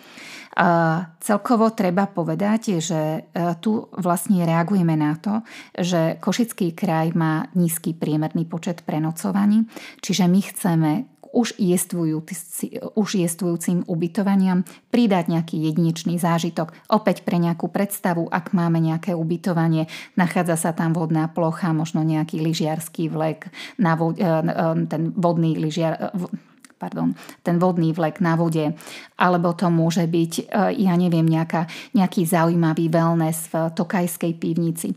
Celkovo 1.20 1.76
treba 1.76 2.08
povedať, 2.08 2.80
že 2.80 2.96
e, 2.96 3.20
tu 3.60 3.92
vlastne 4.00 4.40
reagujeme 4.48 4.96
na 4.96 5.12
to, 5.20 5.44
že 5.76 6.16
Košický 6.16 6.72
kraj 6.72 7.12
má 7.12 7.44
nízky 7.52 7.92
priemerný 7.92 8.48
počet 8.48 8.80
prenocovaní, 8.80 9.68
čiže 10.00 10.24
my 10.24 10.40
chceme 10.40 10.90
už, 11.32 11.56
už 12.94 13.08
jestvujúcim 13.14 13.86
ubytovaniam 13.86 14.62
pridať 14.90 15.32
nejaký 15.32 15.56
jedinečný 15.70 16.20
zážitok. 16.20 16.74
Opäť 16.90 17.22
pre 17.26 17.40
nejakú 17.40 17.70
predstavu, 17.70 18.28
ak 18.30 18.52
máme 18.52 18.78
nejaké 18.82 19.14
ubytovanie, 19.16 19.90
nachádza 20.14 20.56
sa 20.56 20.70
tam 20.76 20.92
vodná 20.92 21.26
plocha, 21.30 21.72
možno 21.72 22.02
nejaký 22.02 22.38
lyžiarský 22.42 23.10
vlek, 23.10 23.50
na 23.78 23.96
vo, 23.96 24.12
e, 24.12 24.22
e, 24.22 24.86
ten 24.86 25.12
vodný 25.14 25.56
lyžiar, 25.58 26.12
pardon, 26.76 27.16
ten 27.40 27.56
vodný 27.56 27.96
vlek 27.96 28.20
na 28.20 28.36
vode, 28.36 28.76
alebo 29.16 29.56
to 29.56 29.72
môže 29.72 30.04
byť, 30.04 30.32
e, 30.38 30.42
ja 30.84 30.94
neviem, 30.94 31.24
nejaká, 31.24 31.64
nejaký 31.96 32.28
zaujímavý 32.28 32.92
wellness 32.92 33.48
v 33.48 33.72
Tokajskej 33.72 34.32
pivnici. 34.36 34.92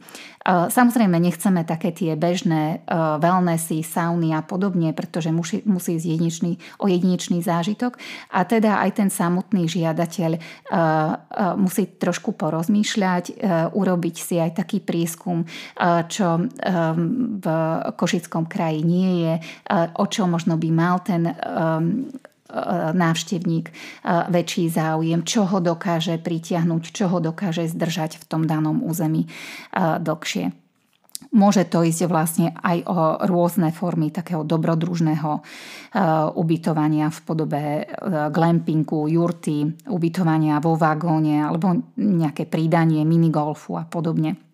Samozrejme, 0.47 1.19
nechceme 1.19 1.67
také 1.67 1.91
tie 1.91 2.15
bežné 2.15 2.79
e, 2.79 2.95
wellnessy, 3.19 3.83
sauny 3.83 4.31
a 4.31 4.39
podobne, 4.39 4.95
pretože 4.95 5.35
musí, 5.35 5.59
musí 5.67 5.99
ísť 5.99 6.07
jedinečný, 6.07 6.51
o 6.79 6.87
jedinečný 6.87 7.43
zážitok. 7.43 7.99
A 8.31 8.47
teda 8.47 8.79
aj 8.79 9.03
ten 9.03 9.09
samotný 9.11 9.67
žiadateľ 9.67 10.31
e, 10.35 10.39
e, 10.39 10.75
musí 11.59 11.91
trošku 11.99 12.39
porozmýšľať, 12.39 13.41
urobiť 13.75 14.15
si 14.15 14.35
aj 14.39 14.63
taký 14.63 14.79
prieskum, 14.79 15.43
čo 16.07 16.27
v 17.39 17.45
Košickom 17.95 18.47
kraji 18.47 18.81
nie 18.85 19.11
je, 19.25 19.33
o 19.99 20.05
čo 20.07 20.23
možno 20.29 20.55
by 20.55 20.69
mal 20.71 21.03
ten 21.03 21.27
návštevník 22.97 23.69
väčší 24.05 24.73
záujem, 24.73 25.21
čo 25.21 25.45
ho 25.45 25.61
dokáže 25.61 26.17
pritiahnuť, 26.17 26.83
čo 26.89 27.05
ho 27.13 27.21
dokáže 27.21 27.69
zdržať 27.69 28.17
v 28.17 28.23
tom 28.25 28.49
danom 28.49 28.81
území 28.81 29.29
dlhšie. 29.77 30.51
Môže 31.29 31.67
to 31.69 31.85
ísť 31.85 32.09
vlastne 32.09 32.57
aj 32.57 32.77
o 32.89 33.21
rôzne 33.29 33.69
formy 33.69 34.09
takého 34.09 34.41
dobrodružného 34.41 35.45
ubytovania 36.33 37.13
v 37.13 37.19
podobe 37.21 37.85
glampingu, 38.33 39.05
jurty, 39.05 39.69
ubytovania 39.85 40.57
vo 40.57 40.73
vagóne 40.73 41.45
alebo 41.45 41.77
nejaké 42.01 42.49
pridanie 42.49 43.05
minigolfu 43.05 43.77
a 43.77 43.85
podobne. 43.85 44.48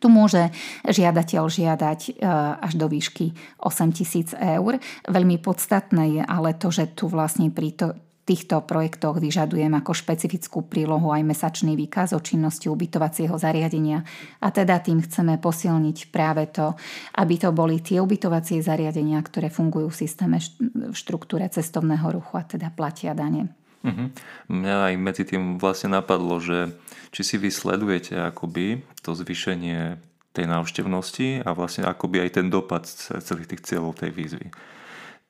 Tu 0.00 0.06
môže 0.08 0.48
žiadateľ 0.88 1.42
žiadať 1.48 2.00
e, 2.08 2.12
až 2.58 2.72
do 2.80 2.86
výšky 2.88 3.36
8 3.60 3.92
tisíc 3.92 4.32
eur. 4.32 4.80
Veľmi 5.04 5.36
podstatné 5.42 6.20
je 6.20 6.22
ale 6.24 6.56
to, 6.56 6.72
že 6.72 6.96
tu 6.96 7.12
vlastne 7.12 7.52
pri 7.52 7.70
to, 7.76 7.86
týchto 8.22 8.62
projektoch 8.62 9.18
vyžadujem 9.18 9.74
ako 9.74 9.92
špecifickú 9.98 10.62
prílohu 10.70 11.10
aj 11.10 11.26
mesačný 11.26 11.74
výkaz 11.74 12.14
o 12.14 12.22
činnosti 12.22 12.70
ubytovacieho 12.70 13.34
zariadenia. 13.34 14.06
A 14.38 14.48
teda 14.54 14.78
tým 14.78 15.02
chceme 15.02 15.42
posilniť 15.42 16.14
práve 16.14 16.46
to, 16.54 16.78
aby 17.18 17.34
to 17.34 17.50
boli 17.50 17.82
tie 17.82 17.98
ubytovacie 17.98 18.62
zariadenia, 18.62 19.18
ktoré 19.26 19.50
fungujú 19.50 19.90
v 19.90 20.00
systéme 20.06 20.38
v 20.62 20.94
štruktúre 20.94 21.50
cestovného 21.50 22.14
ruchu 22.14 22.38
a 22.38 22.46
teda 22.46 22.70
platia 22.70 23.10
dane. 23.12 23.61
Uh-huh. 23.82 24.08
Mňa 24.46 24.76
aj 24.90 24.94
medzi 24.98 25.24
tým 25.26 25.58
vlastne 25.58 25.94
napadlo, 25.94 26.38
že 26.38 26.74
či 27.10 27.22
si 27.26 27.36
vy 27.36 27.50
sledujete 27.50 28.14
akoby 28.14 28.86
to 29.02 29.12
zvýšenie 29.12 29.98
tej 30.32 30.46
návštevnosti 30.48 31.44
a 31.44 31.52
vlastne 31.52 31.84
akoby 31.84 32.24
aj 32.24 32.30
ten 32.40 32.46
dopad 32.48 32.88
celých 33.20 33.52
tých 33.52 33.62
cieľov 33.68 34.00
tej 34.00 34.10
výzvy. 34.16 34.48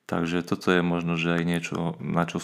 Takže 0.07 0.43
toto 0.43 0.71
je 0.71 0.83
možno, 0.83 1.15
že 1.15 1.35
aj 1.35 1.43
niečo, 1.43 1.95
na 1.99 2.27
čo, 2.27 2.39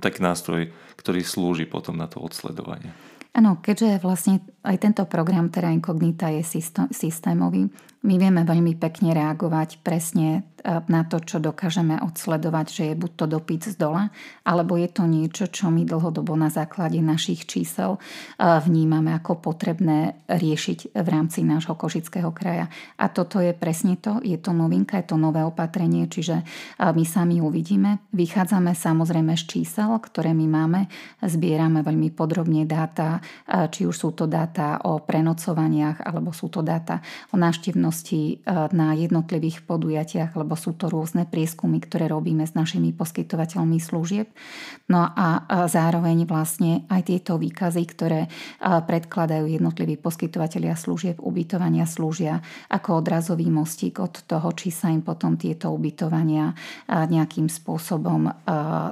taký 0.00 0.20
nástroj, 0.24 0.72
ktorý 0.96 1.20
slúži 1.20 1.64
potom 1.68 1.96
na 1.96 2.08
to 2.08 2.20
odsledovanie. 2.20 2.92
Áno, 3.36 3.60
keďže 3.60 4.00
vlastne 4.00 4.40
aj 4.64 4.76
tento 4.80 5.04
program 5.04 5.52
Terra 5.52 5.70
Incognita 5.70 6.32
je 6.32 6.42
systémový, 6.90 7.68
my 8.06 8.14
vieme 8.14 8.46
veľmi 8.46 8.78
pekne 8.78 9.10
reagovať 9.10 9.82
presne 9.82 10.28
e, 10.38 10.70
na 10.86 11.02
to, 11.02 11.18
čo 11.18 11.42
dokážeme 11.42 11.98
odsledovať, 11.98 12.66
že 12.70 12.82
je 12.92 12.94
buď 12.94 13.10
to 13.18 13.26
dopyt 13.26 13.62
z 13.66 13.74
dola, 13.74 14.14
alebo 14.46 14.78
je 14.78 14.86
to 14.86 15.02
niečo, 15.02 15.50
čo 15.50 15.66
my 15.74 15.82
dlhodobo 15.82 16.38
na 16.38 16.46
základe 16.46 17.02
našich 17.02 17.50
čísel 17.50 17.98
e, 17.98 18.00
vnímame 18.38 19.10
ako 19.18 19.42
potrebné 19.42 20.14
riešiť 20.30 20.94
v 20.94 21.08
rámci 21.10 21.42
nášho 21.42 21.74
Košického 21.74 22.30
kraja. 22.30 22.70
A 23.02 23.10
toto 23.10 23.42
je 23.42 23.50
presne 23.50 23.98
to, 23.98 24.22
je 24.22 24.38
to 24.38 24.54
novinka, 24.54 25.02
je 25.02 25.10
to 25.10 25.18
nové 25.18 25.42
opatrenie, 25.42 26.06
čiže 26.06 26.38
e, 26.38 26.44
my 26.94 27.02
sami 27.02 27.42
uvidíme. 27.42 28.06
Vychádzame 28.14 28.78
samozrejme 28.78 29.34
z 29.34 29.58
čísel, 29.58 29.90
ktoré 29.98 30.38
my 30.38 30.46
máme, 30.46 30.86
zbierame 31.18 31.82
veľmi 31.82 32.14
podrobne 32.14 32.62
dáta, 32.62 33.18
či 33.48 33.88
už 33.88 33.96
sú 33.96 34.10
to 34.14 34.30
dáta 34.30 34.86
o 34.86 35.02
prenocovaniach, 35.02 36.06
alebo 36.06 36.30
sú 36.30 36.46
to 36.46 36.62
dáta 36.62 37.02
o 37.34 37.36
návštevnosti 37.40 37.87
činnosti 37.88 38.44
e, 38.44 38.52
na 38.76 38.92
jednotlivých 38.92 39.64
podujatiach 39.64 40.36
alebo 40.36 40.52
sú 40.60 40.76
to 40.76 40.92
rôzne 40.92 41.24
prieskumy, 41.24 41.80
ktoré 41.80 42.12
robíme 42.12 42.44
s 42.44 42.52
našimi 42.52 42.92
poskytovateľmi 42.92 43.80
služieb. 43.80 44.28
No 44.92 45.08
a 45.08 45.44
zároveň 45.68 46.28
vlastne 46.28 46.84
aj 46.92 47.08
tieto 47.08 47.40
výkazy, 47.40 47.82
ktoré 47.88 48.28
predkladajú 48.60 49.48
jednotliví 49.48 50.00
poskytovateľia 50.00 50.76
služieb, 50.76 51.20
ubytovania 51.20 51.84
slúžia 51.84 52.40
ako 52.72 53.04
odrazový 53.04 53.48
mostík 53.52 54.00
od 54.00 54.24
toho, 54.24 54.52
či 54.56 54.72
sa 54.72 54.88
im 54.92 55.04
potom 55.04 55.36
tieto 55.36 55.72
ubytovania 55.72 56.52
nejakým 56.88 57.52
spôsobom 57.52 58.32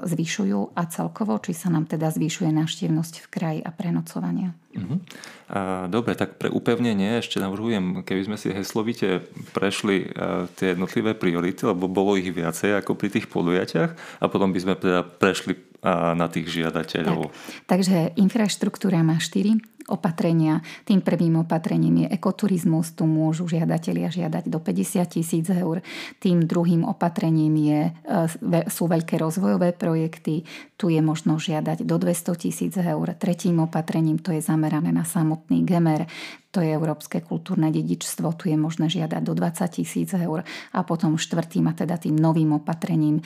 zvyšujú 0.04 0.76
a 0.76 0.82
celkovo, 0.88 1.40
či 1.40 1.52
sa 1.56 1.72
nám 1.72 1.88
teda 1.88 2.12
zvyšuje 2.12 2.52
návštevnosť 2.52 3.14
v 3.24 3.26
kraji 3.32 3.60
a 3.64 3.70
prenocovania. 3.72 4.65
Uh-huh. 4.76 4.98
A, 5.46 5.86
dobre, 5.86 6.18
tak 6.18 6.36
pre 6.42 6.50
upevnenie 6.50 7.22
ešte 7.22 7.38
navrhujem, 7.38 8.02
keby 8.02 8.22
sme 8.26 8.36
si 8.36 8.50
heslovite 8.50 9.24
prešli 9.54 10.10
a, 10.12 10.50
tie 10.52 10.74
jednotlivé 10.74 11.14
priority, 11.16 11.64
lebo 11.66 11.88
bolo 11.88 12.18
ich 12.18 12.28
viacej 12.28 12.82
ako 12.82 12.98
pri 12.98 13.08
tých 13.14 13.26
podujatiach 13.30 14.20
a 14.20 14.24
potom 14.26 14.50
by 14.52 14.58
sme 14.60 14.74
teda 14.76 15.00
prešli 15.06 15.54
a, 15.80 16.12
na 16.18 16.26
tých 16.26 16.50
žiadateľov. 16.50 17.30
Tak, 17.30 17.78
takže 17.78 18.16
infraštruktúra 18.18 19.00
má 19.06 19.22
4 19.22 19.75
opatrenia. 19.86 20.60
Tým 20.82 21.00
prvým 21.00 21.38
opatrením 21.46 22.06
je 22.06 22.08
ekoturizmus, 22.10 22.98
tu 22.98 23.06
môžu 23.06 23.46
žiadatelia 23.46 24.10
žiadať 24.10 24.50
do 24.50 24.58
50 24.58 25.06
tisíc 25.06 25.46
eur. 25.46 25.78
Tým 26.18 26.42
druhým 26.42 26.82
opatrením 26.82 27.54
je, 27.54 27.80
e, 27.86 28.60
sú 28.66 28.90
veľké 28.90 29.22
rozvojové 29.22 29.70
projekty, 29.72 30.42
tu 30.74 30.90
je 30.90 30.98
možno 30.98 31.38
žiadať 31.38 31.86
do 31.86 31.96
200 31.96 32.34
tisíc 32.34 32.74
eur. 32.74 33.06
Tretím 33.14 33.62
opatrením 33.62 34.18
to 34.18 34.34
je 34.34 34.42
zamerané 34.42 34.90
na 34.90 35.06
samotný 35.06 35.62
gemer, 35.62 36.10
to 36.50 36.64
je 36.64 36.72
Európske 36.72 37.20
kultúrne 37.20 37.68
dedičstvo, 37.68 38.32
tu 38.40 38.48
je 38.48 38.56
možné 38.56 38.88
žiadať 38.88 39.20
do 39.20 39.36
20 39.36 39.76
tisíc 39.76 40.08
eur. 40.16 40.40
A 40.72 40.80
potom 40.88 41.20
štvrtým 41.20 41.68
a 41.68 41.76
teda 41.76 42.00
tým 42.00 42.16
novým 42.16 42.58
opatrením 42.58 43.20
e, 43.20 43.22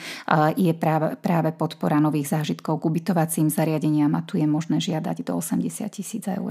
je 0.61 0.73
práve, 0.77 1.17
práve 1.17 1.49
podpora 1.57 1.97
nových 1.97 2.37
zážitkov 2.37 2.77
k 2.77 2.85
ubytovacím 2.85 3.49
zariadeniam 3.49 4.13
a 4.13 4.21
tu 4.21 4.37
je 4.37 4.45
možné 4.45 4.77
žiadať 4.77 5.25
do 5.25 5.41
80 5.41 5.89
tisíc 5.89 6.27
eur 6.29 6.50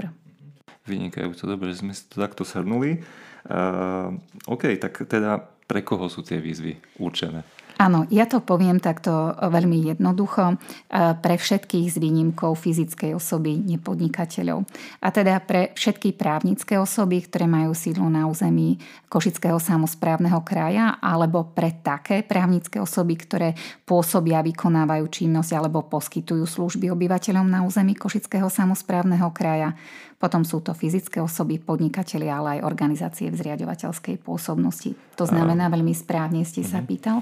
Vynikajúco, 0.85 1.45
dobre, 1.45 1.73
že 1.73 1.85
sme 1.85 1.93
si 1.93 2.05
to 2.09 2.17
takto 2.21 2.41
shrnuli. 2.41 3.01
Uh, 3.45 4.17
OK, 4.49 4.77
tak 4.77 5.05
teda 5.05 5.41
pre 5.65 5.81
koho 5.81 6.11
sú 6.11 6.21
tie 6.21 6.41
výzvy 6.41 6.77
určené? 6.99 7.47
Áno, 7.81 8.05
ja 8.13 8.29
to 8.29 8.45
poviem 8.45 8.77
takto 8.77 9.33
veľmi 9.33 9.89
jednoducho. 9.89 10.61
Pre 10.93 11.35
všetkých 11.41 11.87
s 11.89 11.97
výnimkou 11.97 12.53
fyzickej 12.53 13.17
osoby, 13.17 13.57
nepodnikateľov. 13.57 14.69
A 15.01 15.07
teda 15.09 15.41
pre 15.41 15.73
všetky 15.73 16.13
právnické 16.13 16.77
osoby, 16.77 17.25
ktoré 17.25 17.49
majú 17.49 17.73
sídlo 17.73 18.05
na 18.05 18.29
území 18.29 18.77
Košického 19.11 19.59
samozprávneho 19.59 20.39
kraja, 20.47 20.95
alebo 21.03 21.51
pre 21.51 21.83
také 21.83 22.23
právnické 22.23 22.79
osoby, 22.79 23.19
ktoré 23.19 23.59
pôsobia, 23.83 24.39
vykonávajú 24.39 25.03
činnosť 25.11 25.51
alebo 25.51 25.83
poskytujú 25.83 26.47
služby 26.47 26.87
obyvateľom 26.95 27.43
na 27.43 27.67
území 27.67 27.91
Košického 27.99 28.47
samozprávneho 28.47 29.27
kraja. 29.35 29.75
Potom 30.15 30.47
sú 30.47 30.63
to 30.63 30.71
fyzické 30.71 31.19
osoby, 31.19 31.59
podnikatelia, 31.59 32.39
ale 32.39 32.49
aj 32.61 32.71
organizácie 32.71 33.27
v 33.27 33.35
zriadovateľskej 33.35 34.15
pôsobnosti. 34.23 34.95
To 35.19 35.27
znamená, 35.27 35.67
veľmi 35.67 35.91
správne 35.91 36.47
ste 36.47 36.63
sa 36.63 36.79
mhm. 36.79 36.87
pýtal, 36.87 37.17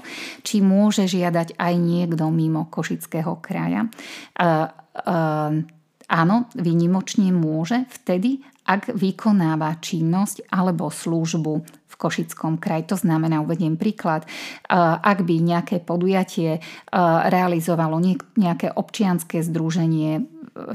či 0.46 0.62
môže 0.62 1.10
žiadať 1.10 1.58
aj 1.58 1.74
niekto 1.74 2.30
mimo 2.30 2.70
Košického 2.70 3.42
kraja. 3.42 3.90
Áno, 6.10 6.36
výnimočne 6.54 7.30
môže 7.34 7.86
vtedy, 8.02 8.42
ak 8.70 8.94
vykonáva 8.94 9.82
činnosť 9.82 10.46
alebo 10.54 10.94
službu 10.94 11.52
v 11.66 11.94
Košickom 11.98 12.62
kraji. 12.62 12.86
To 12.94 12.96
znamená, 13.02 13.42
uvediem 13.42 13.74
príklad, 13.74 14.22
ak 15.02 15.26
by 15.26 15.34
nejaké 15.42 15.82
podujatie 15.82 16.62
realizovalo 17.26 17.98
nejaké 18.38 18.70
občianské 18.70 19.42
združenie 19.42 20.22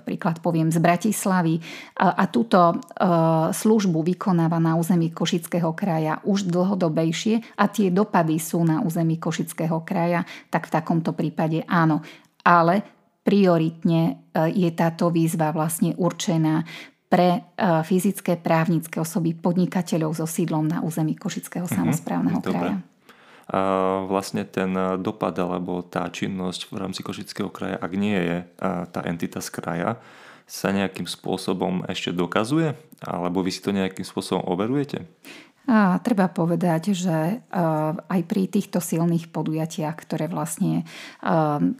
príklad 0.03 0.39
poviem 0.39 0.71
z 0.71 0.79
Bratislavy 0.79 1.59
a, 1.99 2.23
túto 2.31 2.79
službu 3.51 4.07
vykonáva 4.07 4.59
na 4.59 4.79
území 4.79 5.11
Košického 5.11 5.75
kraja 5.75 6.23
už 6.23 6.47
dlhodobejšie 6.47 7.59
a 7.59 7.67
tie 7.67 7.91
dopady 7.91 8.39
sú 8.39 8.63
na 8.63 8.79
území 8.81 9.19
Košického 9.19 9.83
kraja, 9.83 10.23
tak 10.47 10.71
v 10.71 10.73
takomto 10.79 11.11
prípade 11.11 11.63
áno. 11.67 11.99
Ale 12.47 12.81
prioritne 13.25 14.31
je 14.53 14.69
táto 14.71 15.11
výzva 15.11 15.51
vlastne 15.51 15.97
určená 15.97 16.63
pre 17.05 17.29
e, 17.37 17.39
fyzické 17.85 18.35
právnické 18.39 18.97
osoby 18.97 19.37
podnikateľov 19.37 20.17
so 20.17 20.27
sídlom 20.27 20.65
na 20.65 20.81
území 20.81 21.13
Košického 21.15 21.69
mhm, 21.69 21.73
samozprávneho 21.73 22.39
mm-hmm, 22.41 22.51
kraja. 22.55 22.77
A 23.45 23.61
vlastne 24.09 24.41
ten 24.41 24.73
dopad 25.05 25.37
alebo 25.37 25.85
tá 25.85 26.09
činnosť 26.09 26.73
v 26.73 26.81
rámci 26.81 27.05
Košického 27.05 27.53
kraja, 27.53 27.77
ak 27.77 27.93
nie 27.93 28.17
je 28.17 28.37
tá 28.89 29.05
entita 29.05 29.37
z 29.37 29.53
kraja, 29.53 30.01
sa 30.49 30.73
nejakým 30.73 31.05
spôsobom 31.05 31.85
ešte 31.85 32.09
dokazuje? 32.09 32.73
Alebo 33.05 33.45
vy 33.45 33.53
si 33.53 33.61
to 33.61 33.69
nejakým 33.69 34.01
spôsobom 34.01 34.45
overujete? 34.49 35.05
A 35.65 35.97
treba 35.97 36.29
povedať, 36.29 36.93
že 36.93 37.41
aj 38.05 38.21
pri 38.29 38.45
týchto 38.45 38.77
silných 38.77 39.33
podujatiach, 39.33 39.97
ktoré 39.97 40.29
vlastne 40.29 40.85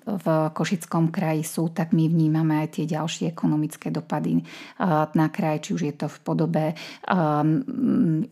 v 0.04 0.28
Košickom 0.58 1.14
kraji 1.14 1.46
sú, 1.46 1.70
tak 1.70 1.94
my 1.94 2.10
vnímame 2.10 2.66
aj 2.66 2.82
tie 2.82 2.86
ďalšie 2.90 3.30
ekonomické 3.30 3.94
dopady 3.94 4.42
na 5.14 5.28
kraj, 5.30 5.62
či 5.62 5.78
už 5.78 5.82
je 5.86 5.94
to 5.94 6.10
v 6.10 6.18
podobe, 6.26 6.66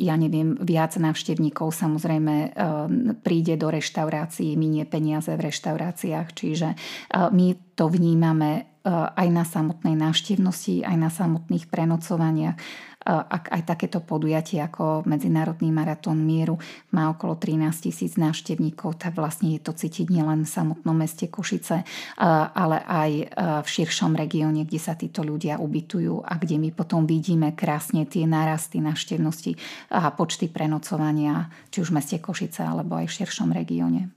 ja 0.01 0.15
neviem, 0.17 0.57
viac 0.57 0.97
návštevníkov. 0.97 1.69
Samozrejme 1.69 2.57
príde 3.21 3.53
do 3.53 3.69
reštaurácií, 3.69 4.57
minie 4.57 4.89
peniaze 4.89 5.29
v 5.29 5.53
reštauráciách, 5.53 6.27
čiže 6.33 6.73
my 7.13 7.77
to 7.77 7.93
vnímame 7.93 8.73
aj 8.89 9.27
na 9.31 9.47
samotnej 9.47 9.95
návštevnosti, 9.95 10.83
aj 10.83 10.97
na 10.99 11.07
samotných 11.07 11.71
prenocovaniach 11.71 12.59
ak 13.05 13.51
aj 13.51 13.61
takéto 13.67 13.99
podujatie 13.99 14.63
ako 14.63 15.03
Medzinárodný 15.03 15.69
maratón 15.69 16.23
mieru 16.23 16.55
má 16.95 17.11
okolo 17.11 17.35
13 17.35 17.91
tisíc 17.91 18.15
návštevníkov, 18.15 18.99
tak 18.99 19.19
vlastne 19.19 19.53
je 19.55 19.61
to 19.61 19.75
cítiť 19.75 20.07
nielen 20.07 20.47
v 20.47 20.49
samotnom 20.49 20.95
meste 20.95 21.27
Košice, 21.27 21.83
ale 22.55 22.77
aj 22.83 23.11
v 23.63 23.67
širšom 23.67 24.15
regióne, 24.15 24.63
kde 24.63 24.79
sa 24.79 24.95
títo 24.95 25.21
ľudia 25.21 25.59
ubytujú 25.59 26.23
a 26.23 26.39
kde 26.39 26.57
my 26.57 26.69
potom 26.71 27.03
vidíme 27.03 27.51
krásne 27.51 28.07
tie 28.07 28.23
nárasty 28.23 28.79
návštevnosti 28.79 29.59
a 29.91 30.09
počty 30.15 30.47
prenocovania, 30.47 31.51
či 31.69 31.83
už 31.83 31.91
v 31.91 31.97
meste 31.99 32.17
Košice 32.23 32.63
alebo 32.63 32.95
aj 32.95 33.11
v 33.11 33.15
širšom 33.19 33.51
regióne. 33.51 34.09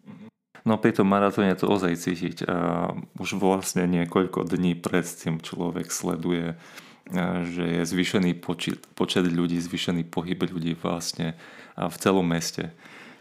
No 0.67 0.83
pri 0.83 0.91
tom 0.99 1.07
maratóne 1.07 1.55
to 1.55 1.71
ozaj 1.71 1.95
cítiť. 1.95 2.43
Už 3.23 3.39
vlastne 3.39 3.87
niekoľko 3.87 4.51
dní 4.51 4.75
pred 4.75 5.07
tým 5.07 5.39
človek 5.39 5.95
sleduje 5.95 6.59
že 7.47 7.63
je 7.63 7.83
zvýšený 7.87 8.43
počet, 8.43 8.83
počet 8.99 9.27
ľudí, 9.31 9.59
zvýšený 9.63 10.11
pohyb 10.11 10.43
ľudí 10.43 10.75
vlastne 10.75 11.39
v 11.77 11.97
celom 12.03 12.27
meste. 12.27 12.75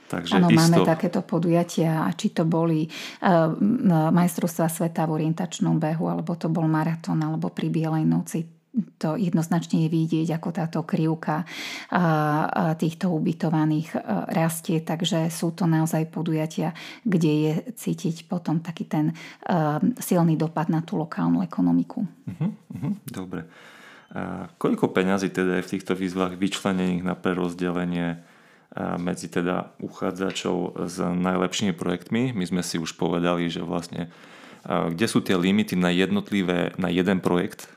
Takže 0.06 0.38
Áno, 0.38 0.54
isto... 0.54 0.62
máme 0.62 0.86
takéto 0.86 1.26
podujatia, 1.26 2.06
či 2.14 2.30
to 2.30 2.46
boli 2.46 2.86
uh, 2.86 3.50
majstrovstvá 4.14 4.70
sveta 4.70 5.10
v 5.10 5.22
orientačnom 5.22 5.82
behu, 5.82 6.06
alebo 6.06 6.38
to 6.38 6.46
bol 6.46 6.70
maratón, 6.70 7.26
alebo 7.26 7.50
pri 7.50 7.74
Bielej 7.74 8.06
noci. 8.06 8.55
To 9.00 9.16
jednoznačne 9.16 9.88
je 9.88 9.90
vidieť, 9.90 10.36
ako 10.36 10.50
táto 10.52 10.84
krivka 10.84 11.48
týchto 12.76 13.08
ubytovaných 13.08 13.96
rastie, 14.36 14.84
takže 14.84 15.32
sú 15.32 15.56
to 15.56 15.64
naozaj 15.64 16.12
podujatia, 16.12 16.76
kde 17.08 17.32
je 17.32 17.54
cítiť 17.72 18.28
potom 18.28 18.60
taký 18.60 18.84
ten 18.84 19.16
silný 19.96 20.36
dopad 20.36 20.68
na 20.68 20.84
tú 20.84 21.00
lokálnu 21.00 21.40
ekonomiku. 21.40 22.04
Uh-huh, 22.04 22.52
uh-huh, 22.52 22.94
dobre. 23.08 23.48
A 24.12 24.52
koľko 24.60 24.92
peňazí 24.92 25.32
teda 25.32 25.60
je 25.60 25.66
v 25.66 25.72
týchto 25.76 25.96
výzvach 25.96 26.36
vyčlenených 26.36 27.04
na 27.04 27.16
prerozdelenie 27.16 28.20
medzi 29.00 29.32
teda 29.32 29.72
uchádzačov 29.80 30.84
s 30.92 31.00
najlepšími 31.00 31.72
projektmi? 31.72 32.36
My 32.36 32.44
sme 32.44 32.60
si 32.60 32.76
už 32.76 33.00
povedali, 33.00 33.48
že 33.48 33.64
vlastne 33.64 34.12
kde 34.66 35.06
sú 35.06 35.22
tie 35.22 35.38
limity 35.38 35.78
na 35.78 35.94
jednotlivé, 35.94 36.74
na 36.82 36.90
jeden 36.90 37.22
projekt, 37.22 37.70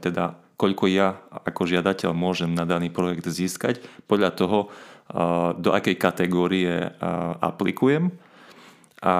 teda 0.00 0.38
koľko 0.54 0.86
ja 0.86 1.18
ako 1.42 1.66
žiadateľ 1.66 2.14
môžem 2.14 2.54
na 2.54 2.62
daný 2.62 2.92
projekt 2.92 3.26
získať, 3.26 3.82
podľa 4.06 4.30
toho, 4.38 4.58
do 5.58 5.74
akej 5.74 5.98
kategórie 5.98 6.94
aplikujem. 7.42 8.14
A 9.02 9.14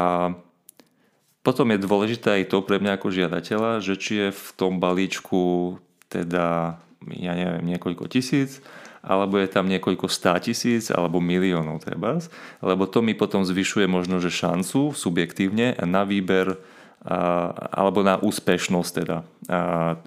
potom 1.42 1.72
je 1.72 1.82
dôležité 1.82 2.38
aj 2.38 2.52
to 2.52 2.62
pre 2.62 2.78
mňa 2.78 3.00
ako 3.00 3.08
žiadateľa, 3.10 3.80
že 3.82 3.96
či 3.96 4.12
je 4.22 4.28
v 4.30 4.46
tom 4.54 4.78
balíčku 4.78 5.76
teda, 6.12 6.78
ja 7.08 7.32
neviem, 7.32 7.74
niekoľko 7.74 8.06
tisíc, 8.12 8.60
alebo 9.00 9.40
je 9.40 9.48
tam 9.48 9.64
niekoľko 9.64 10.12
stá 10.12 10.36
tisíc 10.36 10.92
alebo 10.92 11.24
miliónov 11.24 11.80
trebárs, 11.80 12.28
lebo 12.60 12.84
to 12.84 13.00
mi 13.00 13.16
potom 13.16 13.48
zvyšuje 13.48 13.88
možno, 13.88 14.20
že 14.20 14.28
šancu 14.28 14.92
subjektívne 14.92 15.80
na 15.88 16.04
výber 16.04 16.60
alebo 17.04 18.04
na 18.04 18.20
úspešnosť 18.20 18.92
teda, 18.92 19.24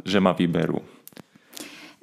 že 0.06 0.20
ma 0.22 0.38
vyberú. 0.38 0.78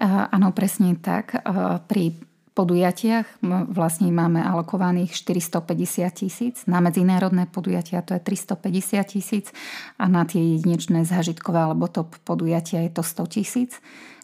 Áno, 0.00 0.50
presne 0.50 0.96
tak. 0.98 1.38
Pri 1.86 2.16
podujatiach 2.50 3.46
vlastne 3.70 4.10
máme 4.10 4.42
alokovaných 4.42 5.14
450 5.14 6.10
tisíc, 6.12 6.56
na 6.66 6.82
medzinárodné 6.82 7.46
podujatia 7.46 8.02
to 8.02 8.18
je 8.18 8.20
350 8.20 9.06
tisíc 9.06 9.54
a 9.96 10.10
na 10.10 10.26
tie 10.26 10.58
jedinečné 10.58 11.06
zážitkové 11.06 11.62
alebo 11.62 11.86
top 11.86 12.18
podujatia 12.26 12.82
je 12.84 12.90
to 12.90 13.06
100 13.06 13.36
tisíc. 13.38 13.78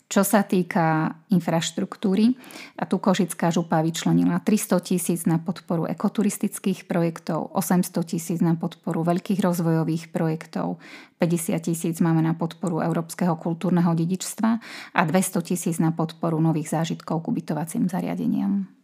Čo 0.07 0.23
sa 0.23 0.47
týka 0.47 1.19
infraštruktúry, 1.35 2.39
a 2.79 2.87
tu 2.87 3.03
Kožická 3.03 3.51
župa 3.51 3.83
vyčlenila 3.83 4.39
300 4.39 4.79
tisíc 4.79 5.27
na 5.27 5.43
podporu 5.43 5.83
ekoturistických 5.91 6.87
projektov, 6.87 7.51
800 7.51 7.91
tisíc 8.07 8.39
na 8.39 8.55
podporu 8.55 9.03
veľkých 9.03 9.43
rozvojových 9.43 10.15
projektov, 10.15 10.79
50 11.19 11.59
tisíc 11.59 11.99
máme 11.99 12.23
na 12.23 12.39
podporu 12.39 12.87
európskeho 12.87 13.35
kultúrneho 13.35 13.99
dedičstva 13.99 14.51
a 14.95 15.01
200 15.03 15.43
tisíc 15.43 15.83
na 15.83 15.91
podporu 15.91 16.39
nových 16.39 16.71
zážitkov 16.71 17.27
k 17.27 17.29
ubytovacím 17.35 17.91
zariadeniam. 17.91 18.76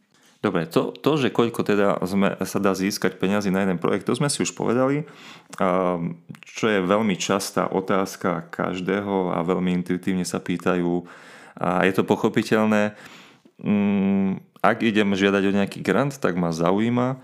Dobre, 0.43 0.67
to, 0.67 0.91
to 0.91 1.15
že 1.23 1.31
koľko 1.31 1.63
teda 1.63 2.03
sme, 2.03 2.35
sa 2.43 2.59
dá 2.59 2.75
získať 2.75 3.15
peniazy 3.15 3.55
na 3.55 3.63
jeden 3.63 3.79
projekt, 3.79 4.11
to 4.11 4.19
sme 4.19 4.27
si 4.27 4.43
už 4.43 4.59
povedali. 4.59 5.07
Čo 6.43 6.67
je 6.67 6.83
veľmi 6.83 7.15
častá 7.15 7.71
otázka 7.71 8.51
každého 8.51 9.39
a 9.39 9.47
veľmi 9.47 9.71
intuitívne 9.71 10.27
sa 10.27 10.43
pýtajú, 10.43 11.07
a 11.63 11.87
je 11.87 11.93
to 11.95 12.03
pochopiteľné, 12.03 12.99
mm, 13.63 14.59
ak 14.67 14.83
idem 14.83 15.15
žiadať 15.15 15.43
o 15.47 15.57
nejaký 15.63 15.79
grant, 15.79 16.19
tak 16.19 16.35
ma 16.35 16.51
zaujíma, 16.51 17.23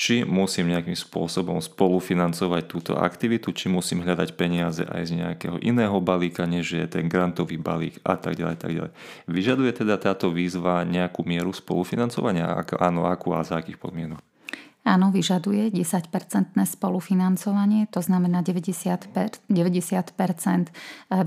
či 0.00 0.24
musím 0.24 0.72
nejakým 0.72 0.96
spôsobom 0.96 1.60
spolufinancovať 1.60 2.62
túto 2.64 2.96
aktivitu, 2.96 3.52
či 3.52 3.68
musím 3.68 4.00
hľadať 4.00 4.32
peniaze 4.32 4.80
aj 4.80 5.12
z 5.12 5.20
nejakého 5.20 5.60
iného 5.60 6.00
balíka, 6.00 6.48
než 6.48 6.72
je 6.72 6.88
ten 6.88 7.04
grantový 7.04 7.60
balík 7.60 8.00
a 8.00 8.16
tak 8.16 8.40
ďalej, 8.40 8.56
tak 8.56 8.72
ďalej. 8.72 8.92
Vyžaduje 9.28 9.76
teda 9.76 10.00
táto 10.00 10.32
výzva 10.32 10.88
nejakú 10.88 11.20
mieru 11.28 11.52
spolufinancovania? 11.52 12.48
Ak, 12.48 12.80
áno, 12.80 13.04
akú 13.04 13.36
a 13.36 13.44
za 13.44 13.60
akých 13.60 13.76
podmienok? 13.76 14.24
Áno, 14.80 15.12
vyžaduje 15.12 15.68
10-percentné 15.76 16.64
spolufinancovanie, 16.64 17.84
to 17.92 18.00
znamená 18.00 18.40
90%, 18.40 19.12
90% 19.52 19.52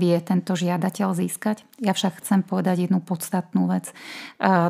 vie 0.02 0.16
tento 0.18 0.52
žiadateľ 0.58 1.14
získať. 1.14 1.62
Ja 1.78 1.94
však 1.94 2.18
chcem 2.18 2.42
povedať 2.42 2.90
jednu 2.90 2.98
podstatnú 2.98 3.70
vec. 3.70 3.94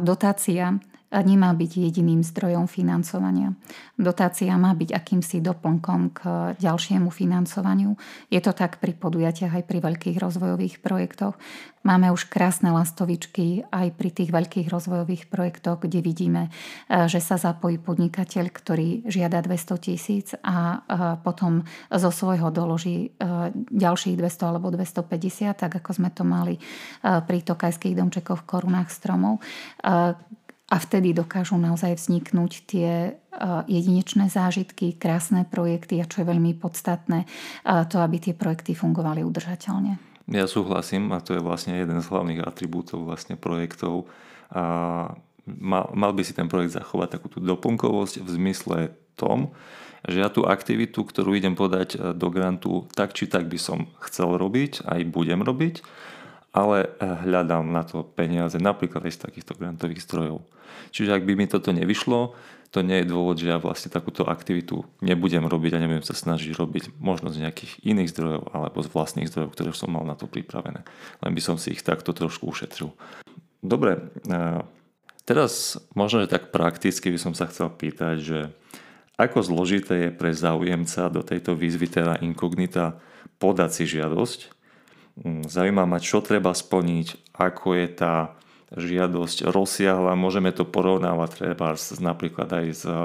Dotácia 0.05 0.77
nemá 1.23 1.55
byť 1.55 1.71
jediným 1.87 2.27
zdrojom 2.27 2.67
financovania. 2.67 3.55
Dotácia 3.95 4.51
má 4.59 4.75
byť 4.75 4.91
akýmsi 4.91 5.39
doplnkom 5.39 6.01
k 6.11 6.21
ďalšiemu 6.59 7.13
financovaniu. 7.15 7.95
Je 8.27 8.43
to 8.43 8.51
tak 8.51 8.83
pri 8.83 8.97
podujatiach 8.99 9.55
aj 9.55 9.65
pri 9.69 9.79
veľkých 9.79 10.17
rozvojových 10.19 10.83
projektoch. 10.83 11.39
Máme 11.85 12.09
už 12.09 12.33
krásne 12.33 12.73
lastovičky 12.73 13.69
aj 13.69 13.93
pri 13.93 14.09
tých 14.09 14.33
veľkých 14.33 14.73
rozvojových 14.73 15.29
projektoch, 15.29 15.85
kde 15.85 16.01
vidíme, 16.01 16.49
e, 16.49 16.51
že 17.13 17.21
sa 17.21 17.37
zapojí 17.37 17.77
podnikateľ, 17.77 18.45
ktorý 18.49 19.05
žiada 19.05 19.45
200 19.45 19.85
tisíc 19.85 20.33
a 20.41 20.57
e, 20.57 20.77
potom 21.21 21.61
zo 21.93 22.09
svojho 22.09 22.49
doloží 22.49 23.13
e, 23.13 23.21
ďalších 23.69 24.17
200 24.17 24.49
alebo 24.49 24.73
250, 24.73 25.61
tak 25.61 25.77
ako 25.77 25.91
sme 25.93 26.09
to 26.09 26.25
mali 26.25 26.57
pri 27.05 27.45
tokajských 27.45 28.01
domčekoch 28.01 28.41
v 28.43 28.49
korunách 28.49 28.89
stromov 28.89 29.45
a 30.65 30.77
vtedy 30.81 31.13
dokážu 31.13 31.61
naozaj 31.61 32.01
vzniknúť 32.01 32.53
tie 32.65 32.91
e, 32.91 33.11
jedinečné 33.69 34.33
zážitky, 34.33 34.97
krásne 34.97 35.45
projekty 35.45 36.01
a 36.01 36.09
čo 36.09 36.25
je 36.25 36.31
veľmi 36.33 36.57
podstatné, 36.57 37.25
e, 37.25 37.27
to, 37.85 38.01
aby 38.01 38.17
tie 38.17 38.33
projekty 38.33 38.73
fungovali 38.73 39.21
udržateľne. 39.21 40.01
Ja 40.33 40.49
súhlasím 40.49 41.13
a 41.13 41.21
to 41.21 41.37
je 41.37 41.45
vlastne 41.45 41.77
jeden 41.77 42.01
z 42.01 42.09
hlavných 42.09 42.49
atribútov 42.49 43.05
vlastne 43.05 43.37
projektov. 43.37 44.09
A 44.57 45.13
mal, 45.45 45.93
mal 45.93 46.13
by 46.17 46.25
si 46.25 46.33
ten 46.33 46.49
projekt 46.49 46.81
zachovať 46.81 47.21
takú 47.21 47.29
tú 47.29 47.45
doplnkovosť 47.45 48.25
v 48.25 48.29
zmysle 48.33 48.79
tom, 49.21 49.53
že 50.09 50.21
ja 50.21 50.29
tú 50.33 50.49
aktivitu, 50.49 51.05
ktorú 51.05 51.37
idem 51.37 51.53
podať 51.53 51.89
e, 51.97 52.17
do 52.17 52.29
grantu, 52.33 52.89
tak 52.97 53.13
či 53.13 53.29
tak 53.29 53.53
by 53.53 53.61
som 53.61 53.93
chcel 54.01 54.41
robiť, 54.41 54.89
aj 54.89 55.01
budem 55.13 55.45
robiť, 55.45 55.85
ale 56.55 56.95
hľadám 57.03 57.67
na 57.67 57.83
to 57.83 58.07
peniaze 58.07 58.55
napríklad 58.63 59.03
aj 59.11 59.19
z 59.19 59.23
takýchto 59.27 59.59
grantových 59.59 60.07
zdrojov. 60.07 60.47
Čiže 60.95 61.19
ak 61.19 61.27
by 61.27 61.33
mi 61.35 61.51
toto 61.51 61.75
nevyšlo, 61.75 62.39
to 62.71 62.83
nie 62.83 63.03
je 63.03 63.11
dôvod, 63.11 63.39
že 63.39 63.51
ja 63.51 63.59
vlastne 63.63 63.91
takúto 63.91 64.27
aktivitu 64.27 64.83
nebudem 64.99 65.47
robiť 65.47 65.79
a 65.79 65.83
nebudem 65.83 66.03
sa 66.03 66.15
snažiť 66.15 66.59
robiť 66.59 66.99
možno 66.99 67.31
z 67.31 67.47
nejakých 67.47 67.87
iných 67.87 68.11
zdrojov 68.11 68.43
alebo 68.51 68.79
z 68.83 68.89
vlastných 68.91 69.31
zdrojov, 69.31 69.51
ktoré 69.55 69.71
som 69.75 69.95
mal 69.95 70.03
na 70.03 70.19
to 70.19 70.27
pripravené. 70.27 70.83
Len 71.23 71.33
by 71.35 71.43
som 71.43 71.55
si 71.59 71.75
ich 71.75 71.87
takto 71.87 72.11
trošku 72.11 72.51
ušetril. 72.51 72.91
Dobre, 73.63 74.11
teraz 75.23 75.79
možno, 75.95 76.27
že 76.27 76.35
tak 76.35 76.51
prakticky 76.51 77.15
by 77.15 77.19
som 77.19 77.35
sa 77.35 77.47
chcel 77.47 77.71
pýtať, 77.71 78.17
že 78.19 78.39
ako 79.15 79.47
zložité 79.47 80.11
je 80.11 80.11
pre 80.11 80.35
záujemca 80.35 81.07
do 81.15 81.23
tejto 81.23 81.55
výzvy 81.55 81.87
teda 81.87 82.19
inkognita 82.27 82.99
podať 83.39 83.71
si 83.71 83.85
žiadosť. 83.87 84.51
Hm, 85.23 85.47
zaujíma 85.47 85.87
ma, 85.87 86.03
čo 86.03 86.19
treba 86.19 86.51
splniť, 86.51 87.37
ako 87.39 87.67
je 87.79 87.87
tá 87.95 88.15
žiadosť 88.75 89.47
rozsiahla. 89.55 90.19
Môžeme 90.19 90.51
to 90.51 90.67
porovnávať 90.67 91.31
treba 91.39 91.79
napríklad 92.03 92.51
aj 92.51 92.67
s 92.75 92.83
eh, 92.83 92.99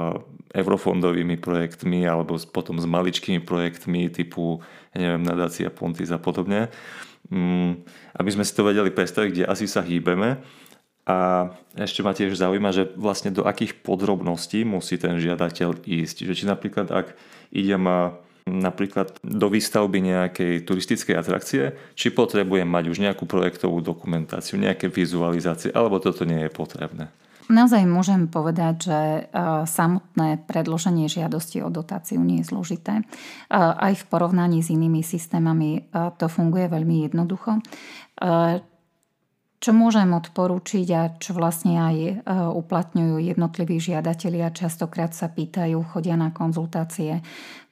eurofondovými 0.50 1.38
projektmi 1.38 2.02
alebo 2.02 2.34
potom 2.50 2.82
s 2.82 2.86
maličkými 2.86 3.38
projektmi 3.46 4.10
typu 4.10 4.58
neviem, 4.94 5.22
nadácia 5.22 5.70
Pontis 5.70 6.10
a 6.10 6.18
podobne. 6.18 6.74
Mm, 7.30 7.86
aby 8.18 8.30
sme 8.34 8.42
si 8.42 8.56
to 8.58 8.66
vedeli 8.66 8.90
predstaviť, 8.90 9.30
kde 9.30 9.44
asi 9.46 9.70
sa 9.70 9.86
hýbeme. 9.86 10.42
A 11.06 11.48
ešte 11.74 12.02
ma 12.02 12.14
tiež 12.14 12.38
zaujíma, 12.38 12.70
že 12.70 12.90
vlastne 12.94 13.34
do 13.34 13.46
akých 13.46 13.82
podrobností 13.82 14.62
musí 14.66 14.98
ten 14.98 15.18
žiadateľ 15.18 15.86
ísť. 15.86 16.26
Že 16.26 16.34
či 16.34 16.44
napríklad 16.46 16.90
ak 16.90 17.14
idem 17.54 17.82
napríklad 18.48 19.18
do 19.20 19.46
výstavby 19.50 20.00
nejakej 20.00 20.64
turistickej 20.64 21.16
atrakcie, 21.16 21.62
či 21.98 22.14
potrebujem 22.14 22.68
mať 22.68 22.84
už 22.92 22.98
nejakú 23.02 23.24
projektovú 23.24 23.82
dokumentáciu, 23.84 24.60
nejaké 24.60 24.88
vizualizácie, 24.88 25.74
alebo 25.74 26.00
toto 26.00 26.24
nie 26.24 26.46
je 26.46 26.50
potrebné. 26.52 27.10
Naozaj 27.50 27.82
môžem 27.82 28.30
povedať, 28.30 28.74
že 28.86 28.98
e, 29.02 29.22
samotné 29.66 30.46
predloženie 30.46 31.10
žiadosti 31.10 31.58
o 31.66 31.68
dotáciu 31.68 32.22
nie 32.22 32.40
je 32.40 32.54
zložité. 32.54 33.02
E, 33.02 33.04
aj 33.58 33.98
v 33.98 34.04
porovnaní 34.06 34.62
s 34.62 34.70
inými 34.70 35.02
systémami 35.02 35.70
e, 35.74 35.80
to 36.14 36.30
funguje 36.30 36.70
veľmi 36.70 37.10
jednoducho. 37.10 37.58
Čo 39.60 39.76
môžem 39.76 40.08
odporúčiť 40.16 40.88
a 40.96 41.02
čo 41.20 41.36
vlastne 41.36 41.76
aj 41.76 41.96
uplatňujú 42.52 43.16
jednotliví 43.20 43.76
žiadatelia, 43.76 44.56
častokrát 44.56 45.12
sa 45.12 45.28
pýtajú, 45.28 45.84
chodia 45.84 46.16
na 46.16 46.32
konzultácie 46.32 47.20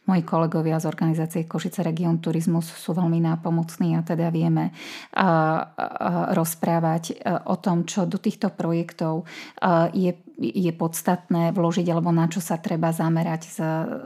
Moji 0.08 0.24
kolegovia 0.24 0.80
z 0.80 0.88
organizácie 0.88 1.44
Košice 1.44 1.84
Region 1.84 2.16
Turizmus 2.16 2.64
sú 2.64 2.96
veľmi 2.96 3.20
nápomocní 3.20 3.92
a 3.92 4.00
teda 4.00 4.32
vieme 4.32 4.72
rozprávať 6.32 7.20
o 7.44 7.60
tom, 7.60 7.84
čo 7.84 8.08
do 8.08 8.16
týchto 8.16 8.48
projektov 8.48 9.28
je, 9.92 10.16
je 10.40 10.72
podstatné 10.72 11.52
vložiť 11.52 11.86
alebo 11.92 12.08
na 12.08 12.24
čo 12.24 12.40
sa 12.40 12.56
treba 12.56 12.88
zamerať 12.88 13.42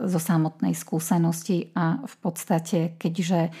zo 0.03 0.19
samotnej 0.19 0.75
skúsenosti 0.75 1.71
a 1.71 2.03
v 2.03 2.15
podstate, 2.19 2.99
keďže 2.99 3.55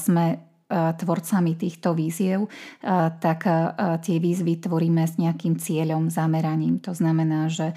sme 0.00 0.47
tvorcami 0.68 1.56
týchto 1.56 1.96
víziev, 1.96 2.44
tak 3.18 3.40
tie 4.04 4.16
výzvy 4.20 4.60
tvoríme 4.60 5.00
s 5.00 5.16
nejakým 5.16 5.56
cieľom, 5.56 6.12
zameraním. 6.12 6.76
To 6.84 6.92
znamená, 6.92 7.48
že 7.48 7.72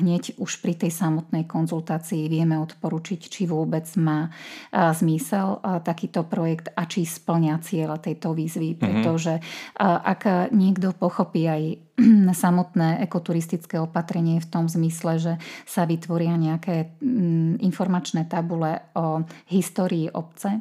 hneď 0.00 0.36
už 0.36 0.60
pri 0.60 0.76
tej 0.76 0.92
samotnej 0.92 1.48
konzultácii 1.48 2.28
vieme 2.28 2.60
odporučiť, 2.60 3.20
či 3.24 3.48
vôbec 3.48 3.88
má 3.96 4.28
zmysel 4.72 5.64
takýto 5.80 6.28
projekt 6.28 6.68
a 6.76 6.84
či 6.84 7.08
splňa 7.08 7.56
cieľ 7.64 7.96
tejto 7.96 8.36
výzvy. 8.36 8.76
Mm-hmm. 8.76 8.82
Pretože 8.84 9.40
ak 9.80 10.52
niekto 10.52 10.92
pochopí 10.92 11.48
aj 11.48 11.62
samotné 12.44 13.00
ekoturistické 13.04 13.80
opatrenie 13.80 14.44
v 14.44 14.50
tom 14.52 14.68
zmysle, 14.68 15.16
že 15.16 15.32
sa 15.64 15.88
vytvoria 15.88 16.36
nejaké 16.36 17.00
informačné 17.64 18.28
tabule 18.28 18.84
o 18.92 19.24
histórii 19.48 20.12
obce, 20.12 20.60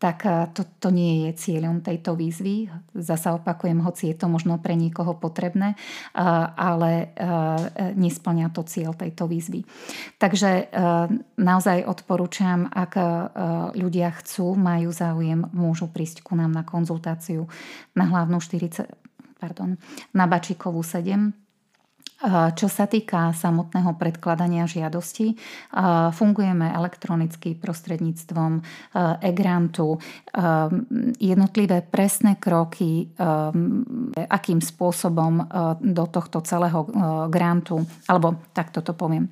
tak 0.00 0.24
eh, 0.24 0.48
to, 0.56 0.64
to 0.80 0.88
nie 0.88 1.28
je 1.28 1.36
cieľom 1.36 1.84
tejto 1.84 2.16
výzvy. 2.16 2.72
Zasa 2.96 3.36
opakujem, 3.36 3.84
hoci 3.84 4.10
je 4.10 4.16
to 4.16 4.32
možno 4.32 4.56
pre 4.56 4.72
niekoho 4.72 5.12
potrebné, 5.20 5.76
eh, 5.76 6.20
ale 6.56 7.12
eh, 7.12 7.92
nesplňa 7.94 8.48
to 8.56 8.64
cieľ 8.64 8.96
tejto 8.96 9.28
výzvy. 9.28 9.62
Takže 10.16 10.72
naozaj 11.36 11.84
odporúčam, 11.84 12.64
ak 12.70 12.96
ľudia 13.76 14.08
chcú, 14.22 14.56
majú 14.56 14.88
záujem, 14.94 15.44
môžu 15.52 15.90
prísť 15.90 16.24
ku 16.24 16.32
nám 16.32 16.54
na 16.54 16.64
konzultáciu 16.64 17.50
na 17.92 18.08
hlavnú 18.08 18.40
40, 18.40 18.88
pardon, 19.36 19.76
na 20.16 20.24
Bačíkovú 20.24 20.80
7 20.80 21.34
Čo 22.28 22.68
sa 22.68 22.84
týka 22.84 23.32
samotného 23.32 23.96
predkladania 23.96 24.68
žiadosti, 24.68 25.32
fungujeme 26.12 26.68
elektronicky 26.68 27.56
prostredníctvom 27.56 28.60
e-grantu. 29.24 29.96
Jednotlivé 31.16 31.80
presné 31.80 32.36
kroky, 32.36 33.08
akým 34.28 34.60
spôsobom 34.60 35.48
do 35.80 36.04
tohto 36.12 36.44
celého 36.44 36.84
grantu, 37.32 37.88
alebo 38.04 38.52
takto 38.52 38.84
to 38.84 38.92
poviem. 38.92 39.24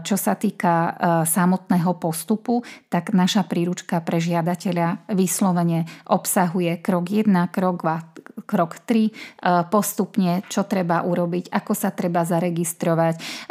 Čo 0.00 0.16
sa 0.16 0.40
týka 0.40 0.96
samotného 1.28 2.00
postupu, 2.00 2.64
tak 2.88 3.12
naša 3.12 3.44
príručka 3.44 4.00
pre 4.00 4.24
žiadateľa 4.24 5.12
vyslovene 5.12 5.84
obsahuje 6.08 6.80
krok 6.80 7.12
1, 7.12 7.28
krok 7.52 7.84
2, 7.84 8.15
krok 8.44 8.84
3, 8.84 9.72
postupne, 9.72 10.44
čo 10.52 10.68
treba 10.68 11.00
urobiť, 11.00 11.48
ako 11.48 11.72
sa 11.72 11.88
treba 11.88 12.20
zaregistrovať, 12.20 13.48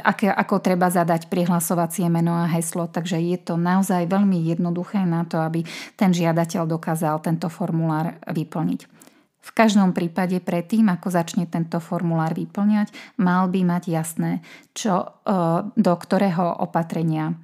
aké, 0.00 0.32
ako 0.32 0.56
treba 0.64 0.88
zadať 0.88 1.28
prihlasovacie 1.28 2.08
meno 2.08 2.32
a 2.32 2.48
heslo. 2.48 2.88
Takže 2.88 3.20
je 3.20 3.36
to 3.36 3.60
naozaj 3.60 4.08
veľmi 4.08 4.40
jednoduché 4.48 5.04
na 5.04 5.28
to, 5.28 5.36
aby 5.36 5.60
ten 6.00 6.16
žiadateľ 6.16 6.64
dokázal 6.64 7.20
tento 7.20 7.52
formulár 7.52 8.16
vyplniť. 8.24 9.00
V 9.40 9.50
každom 9.56 9.96
prípade 9.96 10.36
predtým, 10.38 10.92
ako 10.92 11.08
začne 11.08 11.48
tento 11.48 11.80
formulár 11.80 12.36
vyplňať, 12.36 12.92
mal 13.16 13.48
by 13.48 13.64
mať 13.64 13.82
jasné, 13.88 14.44
čo, 14.76 15.16
e, 15.24 15.34
do 15.74 15.94
ktorého 15.96 16.60
opatrenia 16.60 17.32
e, 17.32 17.34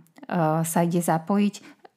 sa 0.60 0.84
ide 0.84 1.00
zapojiť, 1.00 1.54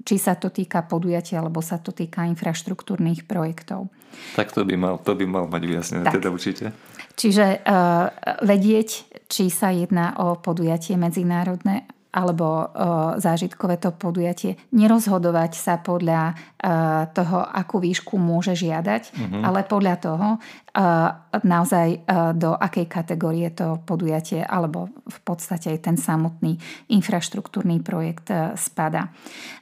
či 0.08 0.16
sa 0.16 0.40
to 0.40 0.48
týka 0.48 0.88
podujatia, 0.88 1.44
alebo 1.44 1.60
sa 1.60 1.78
to 1.84 1.92
týka 1.92 2.24
infraštruktúrnych 2.32 3.28
projektov. 3.28 3.92
Tak 4.38 4.56
to 4.56 4.64
by 4.64 4.76
mal, 4.80 4.96
to 5.02 5.14
by 5.14 5.26
mal 5.28 5.46
mať 5.50 5.64
vyjasnené, 5.66 6.04
teda 6.10 6.32
určite. 6.32 6.72
Čiže 7.20 7.62
uh, 7.68 8.08
vedieť, 8.48 8.90
či 9.28 9.52
sa 9.52 9.76
jedná 9.76 10.16
o 10.24 10.40
podujatie 10.40 10.96
medzinárodné 10.96 11.84
alebo 12.10 12.74
zážitkové 13.22 13.78
to 13.78 13.94
podujatie, 13.94 14.58
nerozhodovať 14.74 15.52
sa 15.54 15.78
podľa 15.78 16.34
toho, 17.14 17.38
akú 17.46 17.78
výšku 17.78 18.18
môže 18.18 18.58
žiadať, 18.58 19.14
mm-hmm. 19.14 19.42
ale 19.46 19.62
podľa 19.70 19.96
toho 20.02 20.28
naozaj 21.46 22.06
do 22.34 22.58
akej 22.58 22.86
kategórie 22.90 23.54
to 23.54 23.78
podujatie 23.86 24.42
alebo 24.42 24.90
v 25.06 25.20
podstate 25.22 25.70
aj 25.76 25.80
ten 25.86 25.98
samotný 26.02 26.58
infraštruktúrny 26.90 27.86
projekt 27.86 28.34
spada. 28.58 29.14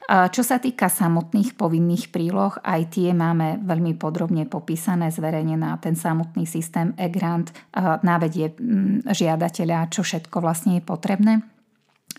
Čo 0.08 0.40
sa 0.40 0.56
týka 0.56 0.88
samotných 0.88 1.52
povinných 1.52 2.08
príloh, 2.08 2.56
aj 2.64 2.96
tie 2.96 3.12
máme 3.12 3.60
veľmi 3.60 3.92
podrobne 4.00 4.48
popísané, 4.48 5.12
zverejnené 5.12 5.60
na 5.60 5.76
ten 5.76 5.92
samotný 5.92 6.48
systém 6.48 6.96
e-grant 6.96 7.52
návedie 8.00 8.56
žiadateľa, 9.04 9.92
čo 9.92 10.00
všetko 10.00 10.40
vlastne 10.40 10.80
je 10.80 10.82
potrebné. 10.84 11.34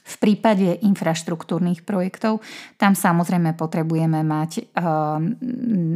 V 0.10 0.15
prípade 0.17 0.82
infraštruktúrnych 0.82 1.86
projektov 1.86 2.41
tam 2.82 2.97
samozrejme 2.97 3.54
potrebujeme 3.54 4.25
mať 4.25 4.52
ehm, 4.73 5.38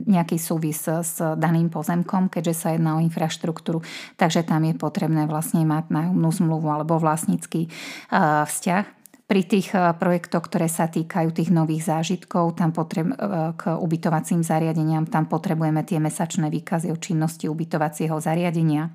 nejaký 0.06 0.38
súvis 0.38 0.86
s 0.86 1.18
daným 1.18 1.74
pozemkom, 1.74 2.30
keďže 2.30 2.54
sa 2.54 2.68
jedná 2.78 3.02
o 3.02 3.04
infraštruktúru, 3.04 3.82
takže 4.14 4.46
tam 4.46 4.70
je 4.70 4.78
potrebné 4.78 5.26
vlastne 5.26 5.66
mať 5.66 5.90
nájomnú 5.90 6.30
zmluvu 6.30 6.68
alebo 6.70 7.02
vlastnícky 7.02 7.66
ehm, 7.66 8.46
vzťah. 8.46 8.86
Pri 9.26 9.42
tých 9.50 9.74
ehm, 9.74 9.98
projektoch, 9.98 10.46
ktoré 10.46 10.70
sa 10.70 10.86
týkajú 10.86 11.34
tých 11.34 11.50
nových 11.50 11.90
zážitkov, 11.90 12.54
tam 12.54 12.70
potreb, 12.70 13.18
k 13.58 13.62
ubytovacím 13.74 14.46
zariadeniam, 14.46 15.10
tam 15.10 15.26
potrebujeme 15.26 15.82
tie 15.82 15.98
mesačné 15.98 16.54
výkazy 16.54 16.94
o 16.94 17.02
činnosti 17.02 17.50
ubytovacieho 17.50 18.14
zariadenia. 18.22 18.94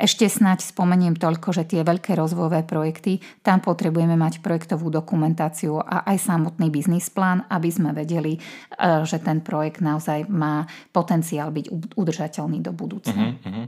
Ešte 0.00 0.32
snáď 0.32 0.64
spomeniem 0.64 1.12
toľko, 1.12 1.52
že 1.52 1.68
tie 1.68 1.84
veľké 1.84 2.16
rozvojové 2.16 2.64
projekty, 2.64 3.20
tam 3.44 3.60
potrebujeme 3.60 4.16
mať 4.16 4.40
projektovú 4.40 4.88
dokumentáciu 4.88 5.76
a 5.76 6.08
aj 6.08 6.16
samotný 6.24 6.72
biznis 6.72 7.12
plán, 7.12 7.44
aby 7.52 7.68
sme 7.68 7.92
vedeli, 7.92 8.34
e, 8.34 8.40
že 9.04 9.20
ten 9.20 9.44
projekt 9.44 9.84
naozaj 9.84 10.24
má 10.32 10.64
potenciál 10.88 11.52
byť 11.52 11.94
udržateľný 12.00 12.64
do 12.64 12.72
budúcna. 12.72 13.36
Uh-huh, 13.36 13.44
uh-huh. 13.44 13.66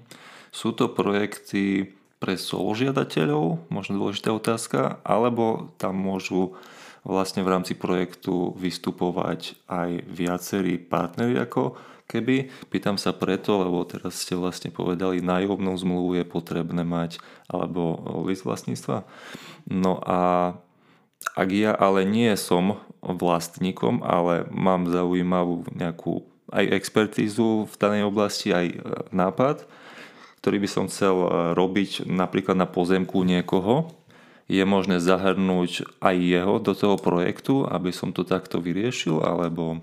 Sú 0.49 0.73
to 0.73 0.89
projekty 0.89 1.93
pre 2.17 2.41
soložiadateľov, 2.41 3.69
možno 3.69 4.01
dôležitá 4.01 4.33
otázka, 4.33 5.05
alebo 5.05 5.75
tam 5.77 6.01
môžu 6.01 6.57
vlastne 7.05 7.43
v 7.43 7.53
rámci 7.53 7.75
projektu 7.75 8.55
vystupovať 8.57 9.59
aj 9.67 10.07
viacerí 10.07 10.79
partneri 10.79 11.35
ako 11.37 11.92
keby. 12.13 12.53
Pýtam 12.69 13.01
sa 13.01 13.17
preto, 13.17 13.57
lebo 13.65 13.81
teraz 13.89 14.21
ste 14.21 14.37
vlastne 14.37 14.69
povedali, 14.69 15.25
nájomnú 15.25 15.73
zmluvu 15.73 16.21
je 16.21 16.25
potrebné 16.29 16.85
mať, 16.85 17.17
alebo 17.49 17.97
list 18.29 18.45
vlastníctva. 18.45 19.09
No 19.73 19.97
a 20.05 20.53
ak 21.33 21.49
ja 21.55 21.73
ale 21.73 22.05
nie 22.05 22.35
som 22.37 22.83
vlastníkom, 23.01 24.05
ale 24.05 24.45
mám 24.53 24.91
zaujímavú 24.91 25.65
nejakú 25.73 26.29
aj 26.53 26.69
expertízu 26.77 27.65
v 27.65 27.75
danej 27.81 28.05
oblasti, 28.13 28.53
aj 28.53 28.67
e, 28.69 28.77
nápad, 29.09 29.65
ktorý 30.45 30.57
by 30.61 30.69
som 30.69 30.85
chcel 30.87 31.17
e, 31.17 31.29
robiť 31.57 32.05
napríklad 32.05 32.61
na 32.61 32.69
pozemku 32.69 33.25
niekoho, 33.25 33.89
je 34.53 34.61
možné 34.69 35.01
zahrnúť 35.01 35.89
aj 36.05 36.17
jeho 36.19 36.61
do 36.61 36.77
toho 36.77 37.01
projektu, 37.01 37.65
aby 37.65 37.89
som 37.89 38.13
to 38.13 38.27
takto 38.27 38.61
vyriešil, 38.61 39.25
alebo 39.25 39.81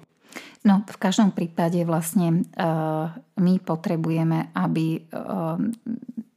No, 0.60 0.84
v 0.84 0.98
každom 1.00 1.32
prípade 1.32 1.80
vlastne 1.88 2.43
uh, 2.60 3.08
my 3.39 3.54
potrebujeme, 3.63 4.52
aby 4.52 5.08
uh, 5.08 5.56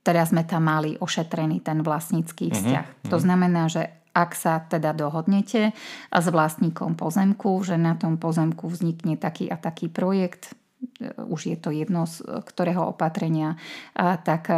teda 0.07 0.23
sme 0.27 0.47
tam 0.47 0.71
mali 0.71 0.95
ošetrený 0.95 1.63
ten 1.63 1.83
vlastnícky 1.83 2.51
mhm, 2.51 2.55
vzťah. 2.55 2.87
Uh-huh, 2.87 3.11
to 3.11 3.19
znamená, 3.19 3.67
že 3.67 3.91
ak 4.13 4.37
sa 4.37 4.61
teda 4.61 4.93
dohodnete 4.93 5.73
s 6.13 6.27
vlastníkom 6.29 7.01
pozemku, 7.01 7.65
že 7.65 7.81
na 7.81 7.97
tom 7.97 8.21
pozemku 8.21 8.69
vznikne 8.69 9.17
taký 9.17 9.49
a 9.49 9.57
taký 9.57 9.89
projekt, 9.89 10.53
e, 11.01 11.17
už 11.17 11.49
je 11.49 11.57
to 11.57 11.73
jedno 11.73 12.05
z 12.05 12.21
ktorého 12.21 12.93
opatrenia, 12.93 13.57
tak 13.97 14.53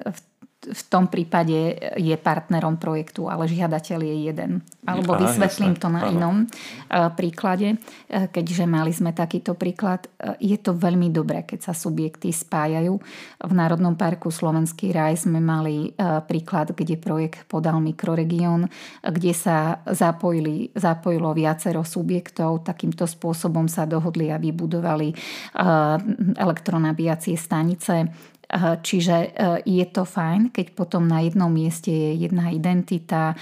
v 0.00 0.20
v 0.64 0.82
tom 0.88 1.12
prípade 1.12 1.76
je 2.00 2.16
partnerom 2.16 2.80
projektu, 2.80 3.28
ale 3.28 3.44
žiadateľ 3.44 3.98
je 4.00 4.16
jeden. 4.32 4.50
Alebo 4.84 5.16
vysvetlím 5.16 5.76
to 5.76 5.88
na 5.92 6.08
inom 6.08 6.44
e, 6.44 6.46
príklade. 7.16 7.76
E, 8.08 8.28
keďže 8.28 8.64
mali 8.64 8.92
sme 8.92 9.12
takýto 9.12 9.56
príklad, 9.56 10.08
e, 10.20 10.36
je 10.52 10.56
to 10.60 10.76
veľmi 10.76 11.12
dobré, 11.12 11.44
keď 11.44 11.72
sa 11.72 11.74
subjekty 11.76 12.32
spájajú. 12.32 12.94
V 13.44 13.52
Národnom 13.52 13.96
parku 13.96 14.32
Slovenský 14.32 14.92
raj 14.92 15.24
sme 15.28 15.40
mali 15.40 15.96
príklad, 16.28 16.72
kde 16.72 16.96
projekt 16.96 17.44
podal 17.48 17.80
mikroregión, 17.80 18.68
kde 19.00 19.32
sa 19.36 19.80
zapojili, 19.88 20.72
zapojilo 20.72 21.32
viacero 21.36 21.84
subjektov. 21.84 22.64
Takýmto 22.64 23.04
spôsobom 23.04 23.68
sa 23.68 23.84
dohodli 23.84 24.32
a 24.32 24.40
vybudovali 24.40 25.12
elektronabíjacie 26.36 27.36
stanice 27.36 28.08
Čiže 28.54 29.16
e, 29.16 29.28
je 29.64 29.86
to 29.88 30.04
fajn, 30.04 30.52
keď 30.52 30.76
potom 30.76 31.08
na 31.08 31.24
jednom 31.24 31.48
mieste 31.48 31.90
je 31.90 32.28
jedna 32.28 32.52
identita, 32.52 33.32
e, 33.32 33.36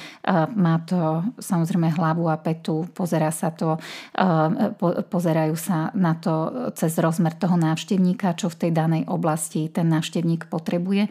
má 0.54 0.78
to 0.86 1.26
samozrejme 1.42 1.90
hlavu 1.92 2.30
a 2.30 2.38
petu, 2.38 2.86
pozerá 2.94 3.34
sa 3.34 3.50
to, 3.50 3.76
e, 4.14 5.02
pozerajú 5.04 5.54
sa 5.58 5.90
na 5.98 6.14
to 6.14 6.70
cez 6.78 6.94
rozmer 7.02 7.34
toho 7.34 7.58
návštevníka, 7.58 8.38
čo 8.38 8.48
v 8.48 8.58
tej 8.66 8.70
danej 8.72 9.02
oblasti 9.10 9.68
ten 9.68 9.90
návštevník 9.90 10.46
potrebuje 10.46 11.10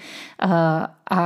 a 1.12 1.22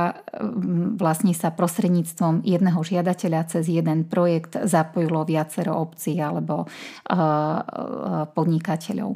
vlastne 0.98 1.30
sa 1.30 1.54
prostredníctvom 1.54 2.42
jedného 2.42 2.80
žiadateľa 2.82 3.40
cez 3.46 3.70
jeden 3.70 4.04
projekt 4.10 4.58
zapojilo 4.66 5.22
viacero 5.22 5.78
obcí 5.78 6.18
alebo 6.18 6.66
podnikateľov 8.34 9.14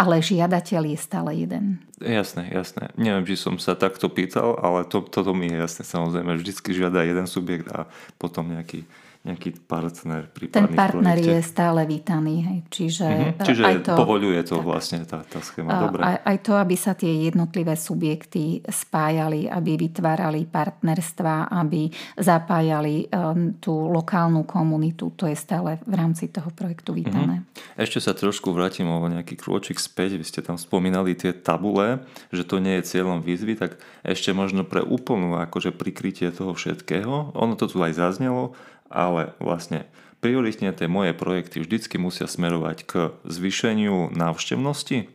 ale 0.00 0.24
žiadateľ 0.24 0.96
je 0.96 0.98
stále 0.98 1.30
jeden. 1.36 1.76
Jasné, 2.00 2.48
jasné. 2.48 2.88
Neviem, 2.96 3.28
či 3.28 3.36
som 3.36 3.60
sa 3.60 3.76
takto 3.76 4.08
pýtal, 4.08 4.56
ale 4.56 4.88
to, 4.88 5.04
toto 5.04 5.36
mi 5.36 5.52
je 5.52 5.60
jasné. 5.60 5.84
Samozrejme, 5.84 6.40
vždycky 6.40 6.72
žiada 6.72 7.04
jeden 7.04 7.28
subjekt 7.28 7.68
a 7.68 7.84
potom 8.16 8.48
nejaký 8.48 8.88
nejaký 9.20 9.68
partner 9.68 10.32
Ten 10.32 10.72
partner 10.72 11.20
je 11.20 11.44
stále 11.44 11.84
vítaný. 11.84 12.40
Hej. 12.40 12.58
Čiže, 12.72 13.04
mm-hmm. 13.04 13.44
Čiže 13.44 13.62
aj 13.68 13.76
to, 13.84 13.92
povoľuje 13.92 14.40
to 14.48 14.56
tak, 14.56 14.64
vlastne 14.64 14.98
tá, 15.04 15.20
tá 15.20 15.44
schéma. 15.44 15.76
Dobre. 15.76 16.00
Aj, 16.00 16.24
aj 16.24 16.36
to, 16.40 16.56
aby 16.56 16.72
sa 16.72 16.96
tie 16.96 17.28
jednotlivé 17.28 17.76
subjekty 17.76 18.64
spájali, 18.64 19.44
aby 19.44 19.76
vytvárali 19.76 20.48
partnerstva, 20.48 21.52
aby 21.52 21.92
zapájali 22.16 23.12
um, 23.12 23.60
tú 23.60 23.92
lokálnu 23.92 24.48
komunitu, 24.48 25.12
to 25.12 25.28
je 25.28 25.36
stále 25.36 25.76
v 25.84 25.94
rámci 26.00 26.32
toho 26.32 26.48
projektu 26.56 26.96
vítané. 26.96 27.44
Mm-hmm. 27.44 27.76
Ešte 27.76 28.00
sa 28.00 28.16
trošku 28.16 28.56
vrátim 28.56 28.88
o 28.88 29.04
nejaký 29.04 29.36
krôčik 29.36 29.76
späť. 29.76 30.16
Vy 30.16 30.24
ste 30.24 30.40
tam 30.40 30.56
spomínali 30.56 31.12
tie 31.12 31.36
tabule, 31.36 32.08
že 32.32 32.48
to 32.48 32.56
nie 32.56 32.80
je 32.80 32.88
cieľom 32.96 33.20
výzvy, 33.20 33.60
tak 33.60 33.76
ešte 34.00 34.32
možno 34.32 34.64
pre 34.64 34.80
úplnú 34.80 35.36
akože 35.36 35.76
prikrytie 35.76 36.32
toho 36.32 36.56
všetkého. 36.56 37.36
Ono 37.36 37.52
to 37.52 37.68
tu 37.68 37.84
aj 37.84 38.00
zaznelo, 38.00 38.56
ale 38.90 39.32
vlastne 39.38 39.86
prioritne 40.20 40.74
tie 40.76 40.90
moje 40.90 41.16
projekty 41.16 41.64
vždycky 41.64 41.96
musia 41.96 42.28
smerovať 42.28 42.84
k 42.84 42.92
zvýšeniu 43.24 44.12
návštevnosti 44.12 45.08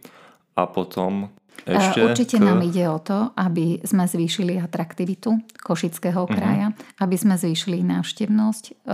a 0.57 0.63
potom 0.65 1.29
ešte? 1.63 1.99
Určite 2.03 2.37
k... 2.37 2.45
nám 2.45 2.61
ide 2.67 2.85
o 2.91 2.99
to, 2.99 3.31
aby 3.33 3.79
sme 3.87 4.05
zvýšili 4.05 4.59
atraktivitu 4.59 5.39
Košického 5.61 6.27
mhm. 6.27 6.31
kraja, 6.33 6.67
uh-huh. 6.71 7.03
aby 7.05 7.15
sme 7.15 7.35
zvýšili 7.39 7.85
návštevnosť 7.85 8.87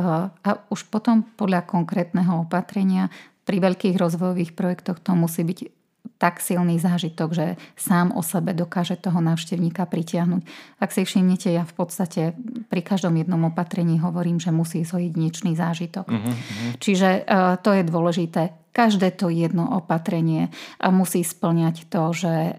a 0.46 0.50
už 0.70 0.88
potom 0.92 1.24
podľa 1.36 1.66
konkrétneho 1.66 2.46
opatrenia 2.46 3.10
pri 3.48 3.58
veľkých 3.58 3.98
rozvojových 3.98 4.54
projektoch 4.54 5.02
to 5.02 5.18
musí 5.18 5.42
byť 5.42 5.81
tak 6.22 6.38
silný 6.38 6.78
zážitok, 6.78 7.30
že 7.34 7.46
sám 7.74 8.14
o 8.14 8.22
sebe 8.22 8.54
dokáže 8.54 8.94
toho 9.02 9.18
návštevníka 9.26 9.90
pritiahnuť. 9.90 10.46
Ak 10.78 10.94
si 10.94 11.02
všimnete, 11.02 11.50
ja 11.50 11.66
v 11.66 11.74
podstate 11.74 12.38
pri 12.70 12.82
každom 12.86 13.18
jednom 13.18 13.42
opatrení 13.50 13.98
hovorím, 13.98 14.38
že 14.38 14.54
musí 14.54 14.86
ísť 14.86 14.94
o 14.94 15.02
jedinečný 15.02 15.58
zážitok. 15.58 16.06
Uh-huh. 16.06 16.34
Čiže 16.78 17.26
uh, 17.26 17.58
to 17.58 17.74
je 17.74 17.82
dôležité. 17.82 18.54
Každé 18.72 19.20
to 19.20 19.28
jedno 19.28 19.68
opatrenie 19.68 20.48
musí 20.80 21.28
splňať 21.28 21.92
to, 21.92 22.16
že 22.16 22.56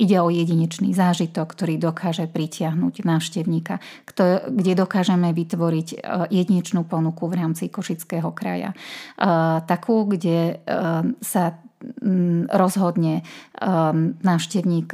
ide 0.00 0.16
o 0.16 0.32
jedinečný 0.32 0.96
zážitok, 0.96 1.44
ktorý 1.44 1.76
dokáže 1.76 2.24
pritiahnuť 2.24 3.04
návštevníka, 3.04 3.84
kde 4.48 4.72
dokážeme 4.72 5.28
vytvoriť 5.36 5.88
jedinečnú 6.32 6.88
ponuku 6.88 7.28
v 7.28 7.36
rámci 7.36 7.68
Košického 7.68 8.32
kraja. 8.32 8.72
Takú, 9.68 10.08
kde 10.08 10.64
sa 11.20 11.52
rozhodne 12.50 13.26
návštevník, 14.22 14.88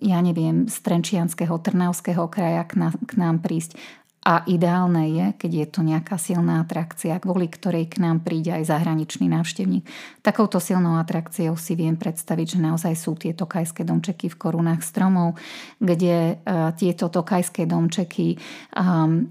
ja 0.00 0.18
neviem, 0.24 0.66
z 0.68 0.76
Trenčianského, 0.80 1.58
Trnavského 1.60 2.26
kraja 2.28 2.64
k 2.68 3.14
nám 3.16 3.38
prísť 3.42 3.76
a 4.24 4.40
ideálne 4.48 5.04
je, 5.12 5.26
keď 5.36 5.50
je 5.52 5.66
to 5.68 5.80
nejaká 5.84 6.16
silná 6.16 6.64
atrakcia, 6.64 7.20
kvôli 7.20 7.44
ktorej 7.44 7.92
k 7.92 8.00
nám 8.00 8.24
príde 8.24 8.56
aj 8.56 8.72
zahraničný 8.72 9.28
návštevník. 9.28 9.84
Takouto 10.24 10.64
silnou 10.64 10.96
atrakciou 10.96 11.60
si 11.60 11.76
viem 11.76 11.92
predstaviť, 11.92 12.56
že 12.56 12.58
naozaj 12.58 12.94
sú 12.96 13.20
tieto 13.20 13.44
kajské 13.44 13.84
domčeky 13.84 14.32
v 14.32 14.40
korunách 14.40 14.80
stromov, 14.80 15.36
kde 15.76 16.40
uh, 16.40 16.72
tieto 16.72 17.12
tokajské 17.12 17.68
domčeky 17.68 18.40
um, 18.72 19.28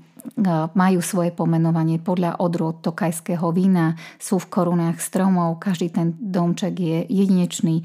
majú 0.74 1.00
svoje 1.04 1.36
pomenovanie 1.36 2.00
podľa 2.00 2.40
odrôd 2.40 2.80
tokajského 2.80 3.52
vína, 3.52 4.00
sú 4.18 4.40
v 4.40 4.50
korunách 4.50 5.04
stromov, 5.04 5.60
každý 5.60 5.92
ten 5.92 6.16
domček 6.18 6.74
je 6.80 7.00
jedinečný, 7.08 7.84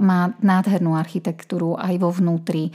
má 0.00 0.32
nádhernú 0.40 0.96
architektúru 0.96 1.76
aj 1.76 1.94
vo 2.00 2.10
vnútri, 2.10 2.72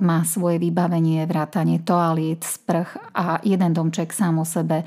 má 0.00 0.24
svoje 0.24 0.56
vybavenie, 0.60 1.28
vrátanie 1.28 1.84
toaliet, 1.84 2.42
sprch 2.42 2.96
a 3.12 3.40
jeden 3.44 3.72
domček 3.76 4.12
sám 4.12 4.40
o 4.40 4.46
sebe. 4.48 4.82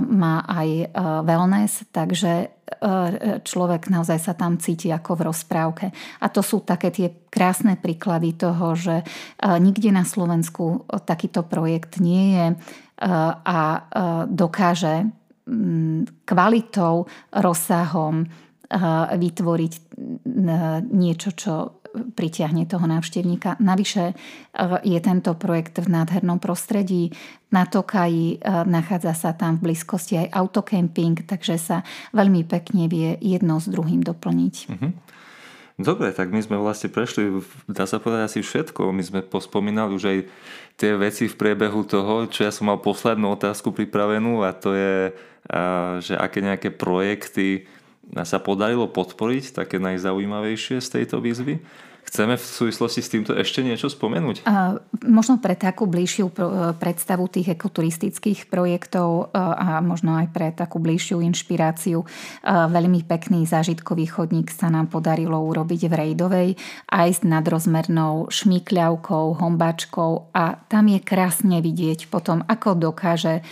Má 0.00 0.34
aj 0.48 0.90
wellness, 1.22 1.84
takže 1.92 2.50
človek 3.46 3.86
naozaj 3.94 4.18
sa 4.18 4.34
tam 4.34 4.58
cíti 4.58 4.90
ako 4.90 5.22
v 5.22 5.24
rozprávke. 5.30 5.86
A 6.18 6.26
to 6.26 6.42
sú 6.42 6.66
také 6.66 6.90
tie 6.90 7.14
krásne 7.30 7.78
príklady 7.78 8.34
toho, 8.34 8.74
že 8.74 9.06
nikde 9.62 9.94
na 9.94 10.02
Slovensku 10.02 10.82
takýto 11.06 11.46
projekt 11.46 12.02
nie 12.02 12.34
je 12.34 12.46
a 13.00 13.58
dokáže 14.24 15.04
mm, 15.44 16.24
kvalitou, 16.24 17.04
rozsahom 17.32 18.24
vytvoriť 19.12 19.72
niečo, 20.90 21.30
čo 21.36 21.84
pritiahne 21.96 22.68
toho 22.68 22.84
návštevníka. 22.84 23.56
Navyše 23.56 24.12
je 24.84 24.98
tento 25.00 25.32
projekt 25.32 25.80
v 25.80 25.88
nádhernom 25.88 26.36
prostredí. 26.36 27.08
Na 27.48 27.64
Tokaji 27.64 28.44
nachádza 28.68 29.16
sa 29.16 29.32
tam 29.32 29.56
v 29.56 29.72
blízkosti 29.72 30.20
aj 30.20 30.32
autokemping, 30.34 31.24
takže 31.24 31.56
sa 31.56 31.80
veľmi 32.12 32.44
pekne 32.44 32.84
vie 32.92 33.16
jedno 33.22 33.56
s 33.56 33.72
druhým 33.72 34.04
doplniť. 34.04 34.54
Uh-huh. 34.68 34.92
Dobre, 35.76 36.08
tak 36.16 36.32
my 36.32 36.40
sme 36.40 36.56
vlastne 36.56 36.88
prešli, 36.88 37.44
dá 37.68 37.84
sa 37.84 38.00
povedať 38.00 38.32
asi 38.32 38.40
všetko. 38.40 38.96
My 38.96 39.04
sme 39.04 39.20
pospomínali 39.20 39.92
už 39.92 40.04
aj 40.08 40.18
tie 40.80 40.96
veci 40.96 41.28
v 41.28 41.36
priebehu 41.36 41.84
toho, 41.84 42.24
čo 42.32 42.48
ja 42.48 42.52
som 42.52 42.72
mal 42.72 42.80
poslednú 42.80 43.36
otázku 43.36 43.76
pripravenú 43.76 44.40
a 44.40 44.56
to 44.56 44.72
je, 44.72 45.12
že 46.00 46.16
aké 46.16 46.40
nejaké 46.40 46.72
projekty 46.72 47.68
sa 48.24 48.40
podarilo 48.40 48.88
podporiť, 48.88 49.52
také 49.52 49.76
najzaujímavejšie 49.76 50.80
z 50.80 50.88
tejto 50.88 51.20
výzvy. 51.20 51.60
Chceme 52.06 52.38
v 52.38 52.46
súvislosti 52.46 53.02
s 53.02 53.10
týmto 53.10 53.34
ešte 53.34 53.66
niečo 53.66 53.90
spomenúť? 53.90 54.46
A, 54.46 54.78
možno 55.04 55.42
pre 55.42 55.58
takú 55.58 55.90
bližšiu 55.90 56.30
predstavu 56.78 57.26
tých 57.26 57.58
ekoturistických 57.58 58.46
projektov 58.46 59.34
a 59.34 59.82
možno 59.82 60.14
aj 60.14 60.30
pre 60.30 60.54
takú 60.54 60.78
bližšiu 60.78 61.18
inšpiráciu 61.20 62.06
veľmi 62.46 63.02
pekný 63.04 63.44
zážitkový 63.44 64.06
chodník 64.06 64.54
sa 64.54 64.70
nám 64.70 64.86
podarilo 64.86 65.36
urobiť 65.42 65.90
v 65.90 65.94
Rejdovej 65.94 66.48
aj 66.88 67.08
s 67.10 67.20
nadrozmernou 67.26 68.30
šmíkľavkou, 68.30 69.42
hombačkou 69.42 70.30
a 70.30 70.62
tam 70.70 70.88
je 70.88 71.00
krásne 71.02 71.58
vidieť 71.58 72.06
potom, 72.06 72.46
ako 72.46 72.78
dokáže 72.78 73.42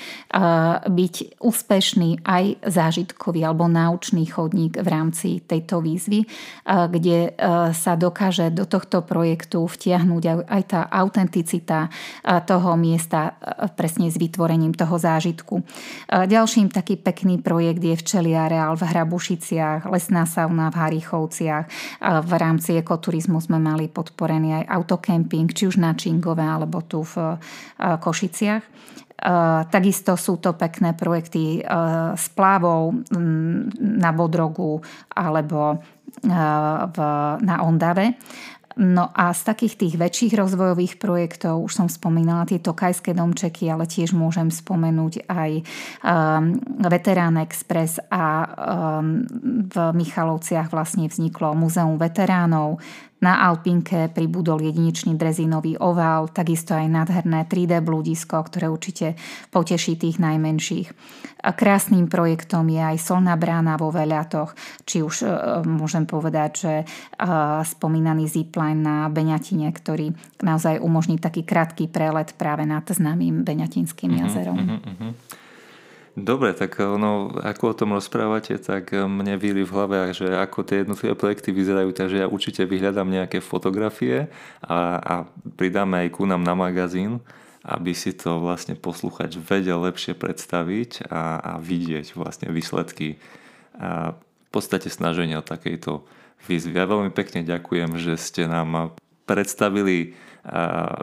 byť 0.86 1.14
úspešný 1.42 2.22
aj 2.22 2.44
zážitkový 2.70 3.42
alebo 3.42 3.66
náučný 3.66 4.30
chodník 4.30 4.78
v 4.78 4.88
rámci 4.88 5.42
tejto 5.42 5.82
výzvy, 5.82 6.24
kde 6.64 7.34
sa 7.74 7.92
dokáže 7.98 8.43
môže 8.44 8.56
do 8.56 8.64
tohto 8.68 9.00
projektu 9.00 9.64
vtiahnuť 9.64 10.22
aj 10.44 10.62
tá 10.68 10.80
autenticita 10.92 11.88
toho 12.44 12.76
miesta 12.76 13.36
presne 13.76 14.12
s 14.12 14.20
vytvorením 14.20 14.76
toho 14.76 14.98
zážitku. 15.00 15.64
Ďalším 16.10 16.68
taký 16.68 17.00
pekný 17.00 17.40
projekt 17.40 17.80
je 17.80 17.96
Včeliareál 17.96 18.76
v 18.76 18.84
Hrabušiciach, 18.84 19.88
lesná 19.88 20.28
sauna 20.28 20.68
v 20.68 20.76
Harichovciach. 20.76 21.64
V 22.24 22.32
rámci 22.36 22.76
ekoturizmu 22.76 23.40
sme 23.40 23.56
mali 23.56 23.88
podporený 23.88 24.64
aj 24.64 24.68
autokemping, 24.68 25.48
či 25.52 25.68
už 25.68 25.80
na 25.80 25.96
Čingove 25.96 26.44
alebo 26.44 26.84
tu 26.84 27.00
v 27.04 27.40
Košiciach. 27.80 28.92
Takisto 29.70 30.18
sú 30.20 30.36
to 30.42 30.52
pekné 30.58 30.92
projekty 30.92 31.62
s 32.12 32.26
plávou 32.34 32.92
na 33.80 34.10
Bodrogu 34.12 34.82
alebo 35.14 35.80
v, 36.22 36.98
na 37.42 37.56
Ondave. 37.64 38.14
No 38.74 39.14
a 39.14 39.30
z 39.30 39.46
takých 39.46 39.74
tých 39.78 39.94
väčších 39.94 40.34
rozvojových 40.34 40.98
projektov, 40.98 41.62
už 41.62 41.72
som 41.78 41.86
spomínala 41.86 42.42
tie 42.42 42.58
tokajské 42.58 43.14
domčeky, 43.14 43.70
ale 43.70 43.86
tiež 43.86 44.10
môžem 44.10 44.50
spomenúť 44.50 45.30
aj 45.30 45.50
um, 46.02 46.58
Veterán 46.82 47.38
Express 47.38 48.02
a 48.10 48.42
um, 48.42 49.22
v 49.70 49.76
Michalovciach 49.94 50.74
vlastne 50.74 51.06
vzniklo 51.06 51.54
Múzeum 51.54 51.94
veteránov. 52.02 52.82
Na 53.24 53.40
Alpinke 53.40 54.12
pribudol 54.12 54.60
jedinečný 54.60 55.16
drezínový 55.16 55.80
ovál, 55.80 56.28
takisto 56.28 56.76
aj 56.76 56.92
nádherné 56.92 57.48
3D 57.48 57.80
blúdisko, 57.80 58.36
ktoré 58.44 58.68
určite 58.68 59.16
poteší 59.48 59.96
tých 59.96 60.20
najmenších. 60.20 60.92
A 61.40 61.56
krásnym 61.56 62.12
projektom 62.12 62.68
je 62.68 62.84
aj 62.84 63.00
solná 63.00 63.32
brána 63.40 63.80
vo 63.80 63.88
Veľatoch, 63.88 64.52
či 64.84 65.00
už 65.00 65.24
e, 65.24 65.28
môžem 65.64 66.04
povedať, 66.04 66.50
že 66.52 66.72
e, 66.76 66.84
spomínaný 67.64 68.28
zipline 68.28 68.84
na 68.84 69.08
Beňatine, 69.08 69.72
ktorý 69.72 70.12
naozaj 70.44 70.84
umožní 70.84 71.16
taký 71.16 71.48
krátky 71.48 71.88
prelet 71.88 72.36
práve 72.36 72.68
nad 72.68 72.84
známym 72.84 73.40
Beňatinským 73.40 74.12
mhm, 74.12 74.18
jazerom. 74.20 74.58
Uh-huh, 74.60 74.80
uh-huh. 74.84 75.12
Dobre, 76.14 76.54
tak 76.54 76.78
ono, 76.78 77.34
ako 77.42 77.74
o 77.74 77.74
tom 77.74 77.90
rozprávate, 77.98 78.54
tak 78.62 78.94
mne 78.94 79.34
víri 79.34 79.66
v 79.66 79.74
hlave, 79.74 80.14
že 80.14 80.30
ako 80.30 80.62
tie 80.62 80.86
jednotlivé 80.86 81.18
projekty 81.18 81.50
vyzerajú, 81.50 81.90
takže 81.90 82.22
ja 82.22 82.30
určite 82.30 82.62
vyhľadám 82.70 83.10
nejaké 83.10 83.42
fotografie 83.42 84.30
a, 84.62 85.02
a 85.02 85.14
pridáme 85.58 86.06
aj 86.06 86.08
ku 86.14 86.22
nám 86.22 86.46
na 86.46 86.54
magazín, 86.54 87.18
aby 87.66 87.98
si 87.98 88.14
to 88.14 88.38
vlastne 88.38 88.78
posluchač 88.78 89.34
vedel 89.42 89.82
lepšie 89.82 90.14
predstaviť 90.14 91.10
a, 91.10 91.42
a 91.42 91.52
vidieť 91.58 92.14
vlastne 92.14 92.46
výsledky 92.54 93.18
a 93.74 94.14
v 94.14 94.48
podstate 94.54 94.86
snaženia 94.86 95.42
takejto 95.42 96.06
výzvy. 96.46 96.78
Ja 96.78 96.86
veľmi 96.86 97.10
pekne 97.10 97.42
ďakujem, 97.42 97.98
že 97.98 98.14
ste 98.14 98.46
nám 98.46 98.94
predstavili 99.26 100.14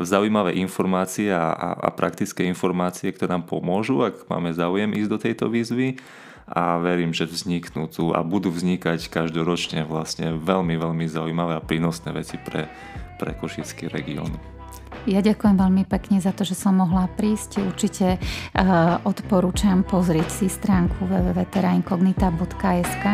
zaujímavé 0.05 0.53
informácie 0.61 1.33
a, 1.33 1.49
a, 1.49 1.69
a 1.73 1.89
praktické 1.89 2.45
informácie, 2.45 3.09
ktoré 3.09 3.33
nám 3.33 3.49
pomôžu, 3.49 4.05
ak 4.05 4.29
máme 4.29 4.53
záujem 4.53 4.93
ísť 4.93 5.09
do 5.09 5.17
tejto 5.17 5.45
výzvy 5.49 5.97
a 6.45 6.77
verím, 6.77 7.09
že 7.09 7.25
vzniknú 7.25 7.89
tu 7.89 8.13
a 8.13 8.21
budú 8.21 8.53
vznikať 8.53 9.09
každoročne 9.09 9.81
vlastne 9.89 10.37
veľmi, 10.37 10.77
veľmi 10.77 11.05
zaujímavé 11.09 11.57
a 11.57 11.65
prínosné 11.65 12.13
veci 12.13 12.37
pre, 12.37 12.69
pre 13.17 13.33
Košický 13.33 13.89
región. 13.89 14.60
Ja 15.09 15.25
ďakujem 15.25 15.57
veľmi 15.57 15.83
pekne 15.89 16.21
za 16.21 16.29
to, 16.29 16.45
že 16.45 16.53
som 16.53 16.77
mohla 16.77 17.09
prísť. 17.17 17.57
Určite 17.65 18.21
uh, 18.21 19.01
odporúčam 19.01 19.81
pozrieť 19.81 20.29
si 20.29 20.45
stránku 20.45 21.09
www.terainkognita.sk. 21.09 23.05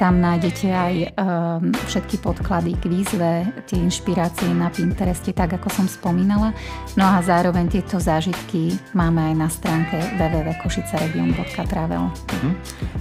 Tam 0.00 0.14
nájdete 0.24 0.68
aj 0.72 0.94
uh, 1.12 1.60
všetky 1.84 2.24
podklady 2.24 2.80
k 2.80 2.84
výzve, 2.88 3.44
tie 3.68 3.76
inšpirácie 3.76 4.48
na 4.56 4.72
Pintereste, 4.72 5.36
tak 5.36 5.52
ako 5.52 5.68
som 5.68 5.84
spomínala. 5.84 6.56
No 6.96 7.04
a 7.04 7.20
zároveň 7.20 7.68
tieto 7.68 8.00
zážitky 8.00 8.80
máme 8.96 9.20
aj 9.28 9.34
na 9.36 9.48
stránke 9.52 10.00
www.košicaregion.travel. 10.16 12.04
Uh-huh. 12.08 12.52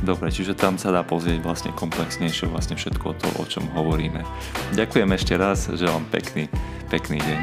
Dobre, 0.03 0.35
čiže 0.35 0.51
tam 0.51 0.75
sa 0.75 0.91
dá 0.91 0.99
pozrieť 1.07 1.39
vlastne 1.39 1.71
komplexnejšie 1.71 2.51
vlastne 2.51 2.75
všetko 2.75 3.07
to, 3.17 3.27
o 3.39 3.43
čom 3.47 3.63
hovoríme. 3.71 4.25
Ďakujem 4.75 5.09
ešte 5.15 5.33
raz, 5.39 5.69
želám 5.71 6.03
pekný, 6.11 6.51
pekný 6.91 7.21
deň. 7.23 7.39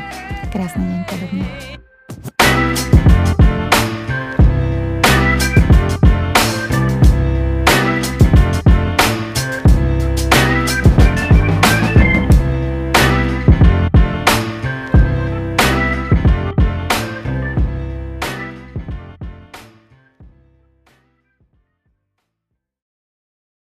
Jasny 0.64 1.04
dzień. 1.10 1.44